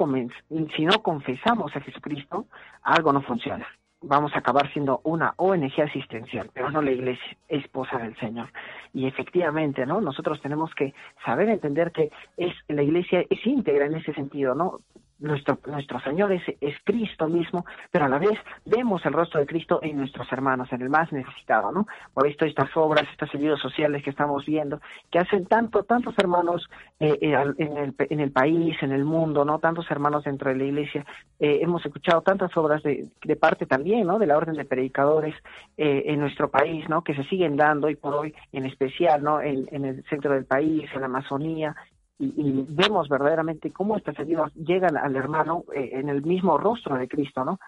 si 0.74 0.86
no 0.86 1.02
confesamos 1.02 1.76
a 1.76 1.80
Jesucristo, 1.80 2.46
algo 2.82 3.12
no 3.12 3.20
funciona. 3.20 3.66
Vamos 4.06 4.34
a 4.34 4.40
acabar 4.40 4.70
siendo 4.72 5.00
una 5.04 5.32
ONG 5.36 5.80
asistencial, 5.80 6.50
pero 6.52 6.70
no 6.70 6.82
la 6.82 6.90
iglesia 6.90 7.36
esposa 7.48 7.98
del 7.98 8.14
Señor. 8.16 8.48
Y 8.92 9.06
efectivamente, 9.06 9.86
¿no? 9.86 10.00
Nosotros 10.00 10.40
tenemos 10.42 10.74
que 10.74 10.92
saber 11.24 11.48
entender 11.48 11.90
que 11.90 12.10
es 12.36 12.52
la 12.68 12.82
iglesia 12.82 13.24
es 13.30 13.46
íntegra 13.46 13.86
en 13.86 13.94
ese 13.94 14.12
sentido, 14.12 14.54
¿no? 14.54 14.80
Nuestro, 15.24 15.58
nuestro 15.66 16.00
Señor 16.00 16.32
es, 16.32 16.42
Cristo 16.84 17.28
mismo, 17.28 17.64
pero 17.90 18.04
a 18.04 18.08
la 18.08 18.18
vez 18.18 18.38
vemos 18.64 19.04
el 19.06 19.12
rostro 19.12 19.40
de 19.40 19.46
Cristo 19.46 19.80
en 19.82 19.96
nuestros 19.96 20.30
hermanos, 20.32 20.72
en 20.72 20.82
el 20.82 20.90
más 20.90 21.10
necesitado, 21.12 21.72
¿no? 21.72 21.86
Por 22.12 22.26
esto 22.26 22.44
estas 22.44 22.74
obras, 22.76 23.06
estas 23.10 23.34
ayudas 23.34 23.60
sociales 23.60 24.02
que 24.02 24.10
estamos 24.10 24.44
viendo, 24.44 24.80
que 25.10 25.18
hacen 25.18 25.46
tanto, 25.46 25.84
tantos 25.84 26.14
hermanos 26.18 26.68
eh, 27.00 27.18
eh, 27.20 27.34
en, 27.58 27.76
el, 27.76 27.94
en 27.98 28.20
el 28.20 28.30
país, 28.30 28.76
en 28.82 28.92
el 28.92 29.04
mundo, 29.04 29.44
¿no? 29.44 29.58
Tantos 29.58 29.90
hermanos 29.90 30.24
dentro 30.24 30.50
de 30.50 30.56
la 30.56 30.64
iglesia. 30.64 31.04
Eh, 31.40 31.60
hemos 31.62 31.84
escuchado 31.84 32.22
tantas 32.22 32.56
obras 32.56 32.82
de, 32.82 33.08
de, 33.24 33.36
parte 33.36 33.66
también, 33.66 34.06
¿no? 34.06 34.18
De 34.18 34.26
la 34.26 34.36
orden 34.36 34.54
de 34.54 34.64
predicadores 34.64 35.34
eh, 35.76 36.04
en 36.06 36.20
nuestro 36.20 36.50
país, 36.50 36.88
¿no? 36.88 37.02
Que 37.02 37.14
se 37.14 37.24
siguen 37.24 37.56
dando 37.56 37.88
y 37.88 37.96
por 37.96 38.14
hoy 38.14 38.34
en 38.52 38.66
especial, 38.66 39.22
¿no? 39.22 39.40
En, 39.40 39.66
en 39.72 39.84
el 39.84 40.04
centro 40.04 40.34
del 40.34 40.44
país, 40.44 40.88
en 40.94 41.00
la 41.00 41.06
Amazonía, 41.06 41.74
y, 42.18 42.26
y, 42.26 42.66
vemos 42.68 43.08
verdaderamente 43.08 43.72
cómo 43.72 43.96
estas 43.96 44.18
ayudas 44.18 44.52
llegan 44.54 44.96
al 44.96 45.16
hermano 45.16 45.64
eh, 45.74 45.90
en 45.94 46.08
el 46.08 46.22
mismo 46.22 46.58
rostro 46.58 46.96
de 46.96 47.08
Cristo, 47.08 47.44
¿no? 47.44 47.58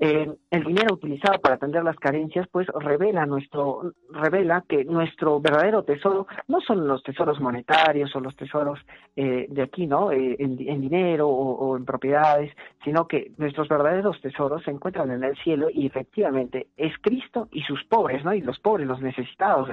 Eh, 0.00 0.32
el 0.52 0.64
dinero 0.64 0.94
utilizado 0.94 1.40
para 1.40 1.56
atender 1.56 1.82
las 1.82 1.96
carencias, 1.96 2.46
pues 2.52 2.68
revela 2.68 3.26
nuestro, 3.26 3.94
revela 4.10 4.64
que 4.68 4.84
nuestro 4.84 5.40
verdadero 5.40 5.82
tesoro 5.82 6.28
no 6.46 6.60
son 6.60 6.86
los 6.86 7.02
tesoros 7.02 7.40
monetarios 7.40 8.14
o 8.14 8.20
los 8.20 8.36
tesoros 8.36 8.78
eh, 9.16 9.46
de 9.48 9.62
aquí, 9.62 9.88
¿no? 9.88 10.12
Eh, 10.12 10.36
en, 10.38 10.56
dinero 10.56 11.28
o, 11.28 11.76
en 11.76 11.84
propiedades, 11.84 12.52
sino 12.84 13.06
que 13.06 13.32
nuestros 13.36 13.68
verdaderos 13.68 14.20
tesoros 14.20 14.62
se 14.64 14.70
encuentran 14.70 15.10
en 15.10 15.24
el 15.24 15.36
cielo 15.38 15.68
y 15.72 15.86
efectivamente 15.86 16.68
es 16.76 16.92
Cristo 17.00 17.48
y 17.52 17.62
sus 17.62 17.84
pobres, 17.84 18.24
¿no? 18.24 18.32
Y 18.34 18.40
los 18.40 18.58
pobres, 18.58 18.86
los 18.86 19.00
necesitados, 19.00 19.70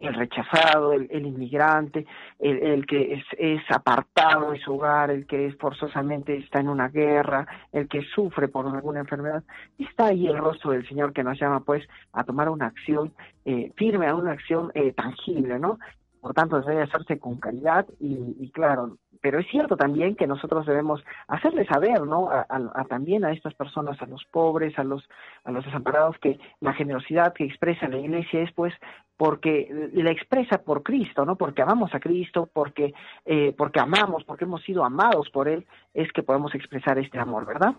el, 0.00 0.14
rechazado, 0.14 0.92
el, 0.92 1.26
inmigrante, 1.26 2.06
el, 2.38 2.58
el, 2.58 2.86
que 2.86 3.14
es, 3.14 3.24
es 3.38 3.62
apartado 3.70 4.52
de 4.52 4.58
su 4.58 4.74
hogar, 4.74 5.10
el 5.10 5.26
que 5.26 5.46
es 5.46 5.56
forzosamente 5.58 6.36
está 6.36 6.60
en 6.60 6.68
una 6.68 6.88
guerra, 6.88 7.46
el 7.72 7.88
que 7.88 8.02
sufre 8.02 8.48
por 8.48 8.66
alguna 8.66 9.00
enfermedad 9.00 9.42
está 9.78 10.06
ahí 10.06 10.26
el 10.26 10.38
rostro 10.38 10.72
del 10.72 10.86
Señor 10.88 11.12
que 11.12 11.24
nos 11.24 11.38
llama 11.38 11.60
pues 11.60 11.86
a 12.12 12.24
tomar 12.24 12.48
una 12.48 12.66
acción 12.66 13.12
eh, 13.44 13.72
firme, 13.76 14.06
a 14.06 14.14
una 14.14 14.32
acción 14.32 14.70
eh, 14.74 14.92
tangible, 14.92 15.58
¿no? 15.58 15.78
Por 16.20 16.34
tanto, 16.34 16.60
debe 16.60 16.82
hacerse 16.82 17.18
con 17.18 17.36
calidad 17.36 17.86
y, 18.00 18.36
y, 18.38 18.50
claro, 18.50 18.98
pero 19.20 19.38
es 19.38 19.46
cierto 19.48 19.76
también 19.76 20.16
que 20.16 20.26
nosotros 20.26 20.66
debemos 20.66 21.02
hacerle 21.26 21.66
saber, 21.66 22.02
¿no? 22.02 22.30
A, 22.30 22.84
también 22.88 23.24
a 23.24 23.32
estas 23.32 23.54
personas, 23.54 24.00
a 24.00 24.06
los 24.06 24.24
pobres, 24.26 24.78
a 24.78 24.84
los 24.84 25.08
a 25.44 25.50
los 25.50 25.64
desamparados, 25.64 26.18
que 26.18 26.38
la 26.60 26.72
generosidad 26.74 27.32
que 27.32 27.44
expresa 27.44 27.88
la 27.88 27.98
Iglesia 27.98 28.42
es, 28.42 28.52
pues, 28.52 28.74
porque 29.16 29.90
la 29.92 30.10
expresa 30.10 30.58
por 30.58 30.82
Cristo, 30.82 31.24
¿no? 31.24 31.36
Porque 31.36 31.62
amamos 31.62 31.94
a 31.94 32.00
Cristo, 32.00 32.48
porque 32.52 32.94
eh, 33.24 33.54
porque 33.56 33.80
amamos, 33.80 34.24
porque 34.24 34.44
hemos 34.44 34.62
sido 34.62 34.84
amados 34.84 35.30
por 35.30 35.48
Él, 35.48 35.66
es 35.94 36.12
que 36.12 36.22
podemos 36.22 36.54
expresar 36.54 36.98
este 36.98 37.18
amor, 37.18 37.46
¿verdad? 37.46 37.74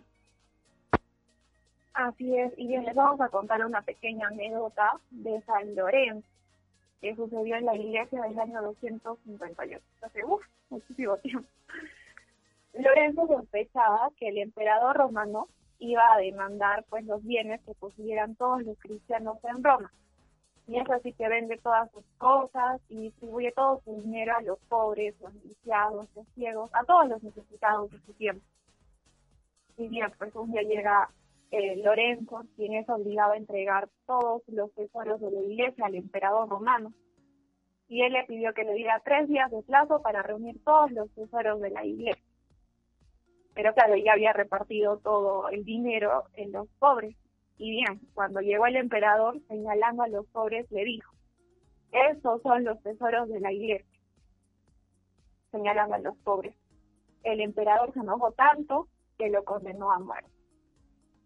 Así 1.93 2.37
es, 2.37 2.53
y 2.57 2.67
bien, 2.67 2.85
les 2.85 2.95
vamos 2.95 3.19
a 3.19 3.29
contar 3.29 3.65
una 3.65 3.81
pequeña 3.81 4.27
anécdota 4.27 4.91
de 5.11 5.41
San 5.41 5.75
Lorenzo 5.75 6.27
que 7.01 7.15
sucedió 7.15 7.55
en 7.55 7.65
la 7.65 7.75
iglesia 7.75 8.21
del 8.21 8.39
año 8.39 8.61
258. 8.61 9.83
Hace, 10.01 10.25
uff, 10.25 10.43
muchísimo 10.69 11.17
tiempo. 11.17 11.47
Lorenzo 12.73 13.27
sospechaba 13.27 14.11
que 14.17 14.29
el 14.29 14.37
emperador 14.37 14.97
romano 14.97 15.47
iba 15.79 16.13
a 16.13 16.17
demandar 16.17 16.85
pues 16.89 17.05
los 17.05 17.23
bienes 17.23 17.61
que 17.61 17.73
poseyeran 17.73 18.35
todos 18.35 18.63
los 18.63 18.77
cristianos 18.79 19.37
en 19.43 19.63
Roma. 19.63 19.91
Y 20.67 20.77
es 20.77 20.89
así 20.91 21.13
que 21.13 21.27
vende 21.27 21.57
todas 21.57 21.89
sus 21.91 22.03
cosas 22.17 22.79
y 22.89 23.05
distribuye 23.05 23.51
todo 23.53 23.81
su 23.83 24.01
dinero 24.01 24.35
a 24.37 24.41
los 24.41 24.59
pobres, 24.69 25.15
los 25.19 25.33
lisiados, 25.43 26.07
los 26.15 26.27
ciegos, 26.35 26.69
a 26.73 26.83
todos 26.83 27.07
los 27.07 27.23
necesitados 27.23 27.89
de 27.89 27.99
su 28.01 28.13
tiempo. 28.13 28.45
Y 29.77 29.87
bien, 29.87 30.11
pues 30.19 30.35
un 30.35 30.51
día 30.51 30.61
llega 30.61 31.09
eh, 31.51 31.81
Lorenzo, 31.83 32.43
quien 32.55 32.73
es 32.73 32.87
obligado 32.89 33.33
a 33.33 33.37
entregar 33.37 33.89
todos 34.05 34.43
los 34.47 34.73
tesoros 34.73 35.19
de 35.19 35.31
la 35.31 35.41
iglesia 35.41 35.85
al 35.85 35.95
emperador 35.95 36.47
romano. 36.47 36.93
Y 37.87 38.03
él 38.03 38.13
le 38.13 38.23
pidió 38.25 38.53
que 38.53 38.63
le 38.63 38.73
diera 38.73 39.01
tres 39.03 39.27
días 39.27 39.49
de 39.49 39.63
plazo 39.63 40.01
para 40.01 40.21
reunir 40.21 40.63
todos 40.63 40.91
los 40.91 41.09
tesoros 41.15 41.59
de 41.59 41.71
la 41.71 41.83
iglesia. 41.85 42.23
Pero 43.55 43.73
claro, 43.73 43.95
ya 43.95 44.13
había 44.13 44.31
repartido 44.31 44.99
todo 44.99 45.49
el 45.49 45.65
dinero 45.65 46.25
en 46.33 46.51
los 46.51 46.67
pobres. 46.77 47.15
Y 47.57 47.71
bien, 47.71 47.99
cuando 48.13 48.41
llegó 48.41 48.67
el 48.67 48.75
emperador, 48.75 49.41
señalando 49.47 50.03
a 50.03 50.07
los 50.07 50.27
pobres, 50.27 50.69
le 50.71 50.85
dijo, 50.85 51.11
esos 51.91 52.41
son 52.43 52.63
los 52.63 52.81
tesoros 52.83 53.27
de 53.27 53.39
la 53.39 53.51
iglesia, 53.51 53.99
señalando 55.51 55.95
a 55.95 55.99
los 55.99 56.15
pobres. 56.17 56.55
El 57.23 57.41
emperador 57.41 57.91
se 57.93 57.99
enojó 57.99 58.31
tanto 58.31 58.87
que 59.17 59.29
lo 59.29 59.43
condenó 59.43 59.91
a 59.91 59.99
muerte. 59.99 60.38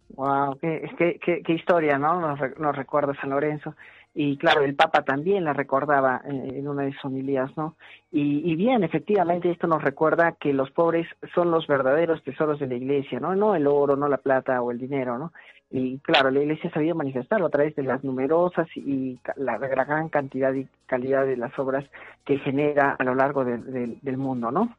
Wow, 0.10 0.58
qué, 0.60 0.90
qué, 0.98 1.42
qué, 1.44 1.54
historia, 1.54 1.98
¿no? 1.98 2.20
Nos, 2.20 2.40
nos, 2.60 2.76
recuerda 2.76 3.16
San 3.20 3.32
Lorenzo. 3.32 3.76
Y 4.16 4.38
claro, 4.38 4.64
el 4.64 4.76
Papa 4.76 5.04
también 5.04 5.44
la 5.44 5.54
recordaba 5.54 6.22
eh, 6.26 6.60
en 6.60 6.68
una 6.68 6.84
de 6.84 6.94
sus 6.94 7.06
homilías, 7.06 7.50
¿no? 7.58 7.76
Y, 8.12 8.52
y, 8.52 8.56
bien, 8.56 8.84
efectivamente, 8.84 9.50
esto 9.50 9.66
nos 9.66 9.82
recuerda 9.82 10.34
que 10.34 10.54
los 10.54 10.70
pobres 10.70 11.08
son 11.34 11.50
los 11.50 11.66
verdaderos 11.66 12.22
tesoros 12.24 12.60
de 12.60 12.68
la 12.68 12.76
Iglesia, 12.76 13.20
¿no? 13.20 13.36
No 13.36 13.56
el 13.56 13.66
oro, 13.66 13.96
no 13.96 14.08
la 14.08 14.18
plata 14.18 14.62
o 14.62 14.70
el 14.70 14.78
dinero, 14.78 15.18
¿no? 15.18 15.34
Y 15.72 15.98
claro, 16.00 16.30
la 16.30 16.42
Iglesia 16.42 16.70
ha 16.70 16.74
sabido 16.74 16.94
manifestarlo 16.94 17.48
a 17.48 17.50
través 17.50 17.76
de 17.76 17.82
las 17.82 18.04
numerosas 18.04 18.68
y 18.76 19.20
la, 19.36 19.58
gran 19.58 20.10
cantidad 20.10 20.54
y 20.54 20.68
calidad 20.86 21.26
de 21.26 21.36
las 21.36 21.58
obras 21.58 21.84
que 22.26 22.38
genera 22.38 22.96
a 23.00 23.04
lo 23.04 23.16
largo 23.16 23.44
del 23.44 24.18
mundo, 24.18 24.52
¿no? 24.52 24.78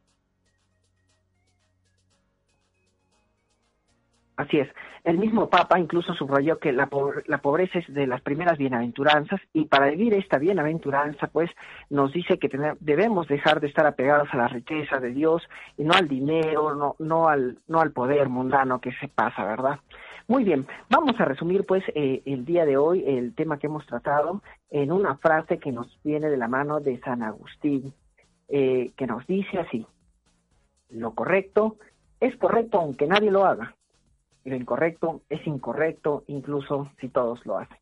Así 4.36 4.58
es. 4.58 4.68
El 5.04 5.18
mismo 5.18 5.48
Papa 5.48 5.78
incluso 5.78 6.12
subrayó 6.14 6.58
que 6.58 6.72
la, 6.72 6.88
pobreza 6.88 7.78
es 7.78 7.94
de 7.94 8.06
las 8.06 8.20
primeras 8.20 8.58
bienaventuranzas 8.58 9.40
y 9.52 9.66
para 9.66 9.90
vivir 9.90 10.14
esta 10.14 10.38
bienaventuranza, 10.38 11.28
pues 11.28 11.50
nos 11.88 12.12
dice 12.12 12.38
que 12.38 12.48
debemos 12.80 13.28
dejar 13.28 13.60
de 13.60 13.68
estar 13.68 13.86
apegados 13.86 14.28
a 14.32 14.38
la 14.38 14.48
riqueza 14.48 14.98
de 14.98 15.10
Dios 15.10 15.42
y 15.76 15.84
no 15.84 15.94
al 15.94 16.08
dinero, 16.08 16.74
no, 16.74 16.96
no, 16.98 17.28
al, 17.28 17.58
no 17.68 17.80
al 17.80 17.92
poder 17.92 18.28
mundano 18.28 18.80
que 18.80 18.92
se 18.94 19.06
pasa, 19.06 19.44
¿verdad? 19.44 19.78
Muy 20.26 20.42
bien, 20.42 20.66
vamos 20.88 21.20
a 21.20 21.26
resumir 21.26 21.64
pues 21.64 21.84
eh, 21.94 22.22
el 22.24 22.44
día 22.44 22.64
de 22.64 22.76
hoy 22.76 23.04
el 23.06 23.34
tema 23.34 23.58
que 23.58 23.66
hemos 23.66 23.86
tratado 23.86 24.42
en 24.70 24.90
una 24.90 25.16
frase 25.18 25.58
que 25.58 25.70
nos 25.70 25.86
viene 26.02 26.28
de 26.28 26.38
la 26.38 26.48
mano 26.48 26.80
de 26.80 26.98
San 27.00 27.22
Agustín, 27.22 27.92
eh, 28.48 28.90
que 28.96 29.06
nos 29.06 29.24
dice 29.26 29.58
así, 29.58 29.86
lo 30.88 31.14
correcto 31.14 31.76
es 32.20 32.34
correcto 32.36 32.80
aunque 32.80 33.06
nadie 33.06 33.30
lo 33.30 33.44
haga 33.44 33.76
lo 34.44 34.56
incorrecto 34.56 35.22
es 35.28 35.46
incorrecto 35.46 36.24
incluso 36.26 36.90
si 37.00 37.08
todos 37.08 37.44
lo 37.46 37.58
hacen. 37.58 37.78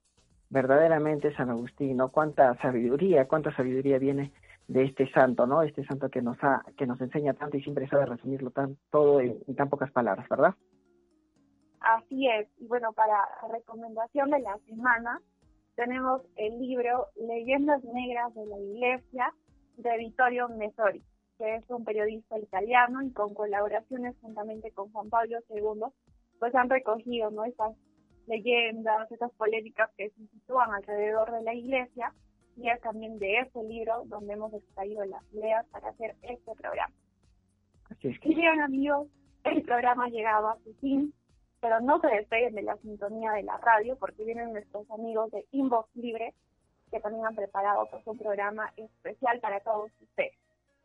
Verdaderamente 0.48 1.34
San 1.34 1.50
Agustín, 1.50 1.96
¿no? 1.96 2.10
Cuánta 2.10 2.54
sabiduría, 2.60 3.26
cuánta 3.26 3.54
sabiduría 3.56 3.98
viene 3.98 4.32
de 4.68 4.84
este 4.84 5.10
santo, 5.10 5.46
¿no? 5.46 5.62
Este 5.62 5.84
santo 5.84 6.08
que 6.08 6.22
nos 6.22 6.36
ha, 6.42 6.62
que 6.76 6.86
nos 6.86 7.00
enseña 7.00 7.34
tanto 7.34 7.56
y 7.56 7.62
siempre 7.62 7.88
sabe 7.88 8.06
resumirlo 8.06 8.50
tan, 8.50 8.76
todo 8.90 9.20
en, 9.20 9.42
tan 9.56 9.68
pocas 9.68 9.90
palabras, 9.90 10.28
¿verdad? 10.28 10.54
Así 11.80 12.28
es. 12.28 12.48
Y 12.58 12.66
bueno, 12.66 12.92
para 12.92 13.16
recomendación 13.50 14.30
de 14.30 14.40
la 14.40 14.56
semana, 14.66 15.20
tenemos 15.74 16.22
el 16.36 16.60
libro 16.60 17.08
Leyendas 17.16 17.82
Negras 17.84 18.32
de 18.34 18.46
la 18.46 18.58
Iglesia 18.58 19.34
de 19.78 19.98
Vittorio 19.98 20.48
Messori, 20.48 21.02
que 21.38 21.56
es 21.56 21.68
un 21.70 21.84
periodista 21.84 22.38
italiano 22.38 23.02
y 23.02 23.10
con 23.12 23.34
colaboraciones 23.34 24.14
juntamente 24.20 24.70
con 24.70 24.92
Juan 24.92 25.10
Pablo 25.10 25.38
II 25.48 25.82
pues 26.42 26.56
han 26.56 26.68
recogido 26.68 27.30
¿no? 27.30 27.44
esas 27.44 27.70
leyendas, 28.26 29.08
esas 29.12 29.30
polémicas 29.34 29.88
que 29.96 30.10
se 30.10 30.26
sitúan 30.26 30.72
alrededor 30.72 31.30
de 31.30 31.40
la 31.42 31.54
iglesia 31.54 32.12
y 32.56 32.68
es 32.68 32.80
también 32.80 33.20
de 33.20 33.38
ese 33.38 33.62
libro 33.62 34.02
donde 34.06 34.32
hemos 34.32 34.52
extraído 34.52 35.04
las 35.04 35.22
ideas 35.32 35.64
para 35.66 35.90
hacer 35.90 36.16
este 36.22 36.52
programa. 36.56 36.92
Así 37.90 38.08
es 38.08 38.16
Y 38.24 38.34
bien 38.34 38.60
amigos, 38.60 39.06
el 39.44 39.62
programa 39.62 40.06
ha 40.06 40.08
llegado 40.08 40.48
a 40.48 40.58
su 40.64 40.74
fin, 40.80 41.14
pero 41.60 41.80
no 41.80 42.00
se 42.00 42.08
despeguen 42.08 42.56
de 42.56 42.62
la 42.62 42.76
sintonía 42.78 43.30
de 43.34 43.44
la 43.44 43.58
radio 43.58 43.96
porque 43.96 44.24
vienen 44.24 44.52
nuestros 44.52 44.90
amigos 44.90 45.30
de 45.30 45.46
Inbox 45.52 45.94
Libre 45.94 46.34
que 46.90 46.98
también 46.98 47.24
han 47.24 47.36
preparado 47.36 47.86
pues, 47.88 48.04
un 48.04 48.18
programa 48.18 48.68
especial 48.76 49.38
para 49.38 49.60
todos 49.60 49.92
ustedes. 50.00 50.34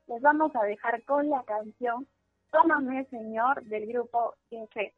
Les 0.05 0.21
vamos 0.21 0.55
a 0.55 0.63
dejar 0.65 1.03
con 1.05 1.31
la 1.31 1.41
canción 1.45 2.05
Tómame 2.51 3.05
Señor 3.05 3.63
del 3.63 3.87
grupo 3.87 4.35
INFE. 4.51 4.93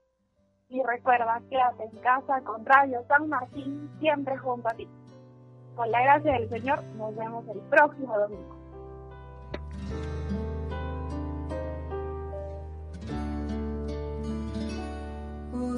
Y 0.71 0.83
recuerda, 0.83 1.41
quédate 1.49 1.83
en 1.83 1.97
casa 2.01 2.41
con 2.41 2.63
Radio 2.63 3.03
San 3.07 3.27
Martín, 3.27 3.89
siempre 3.99 4.37
junto 4.37 4.67
a 4.67 4.73
ti. 4.73 4.87
Con 5.75 5.89
la 5.89 5.99
gracia 6.03 6.33
del 6.33 6.47
Señor, 6.47 6.83
nos 6.95 7.15
vemos 7.15 7.43
el 7.47 7.59
próximo 7.61 8.15
domingo. 8.19 8.55
Oh 15.55 15.77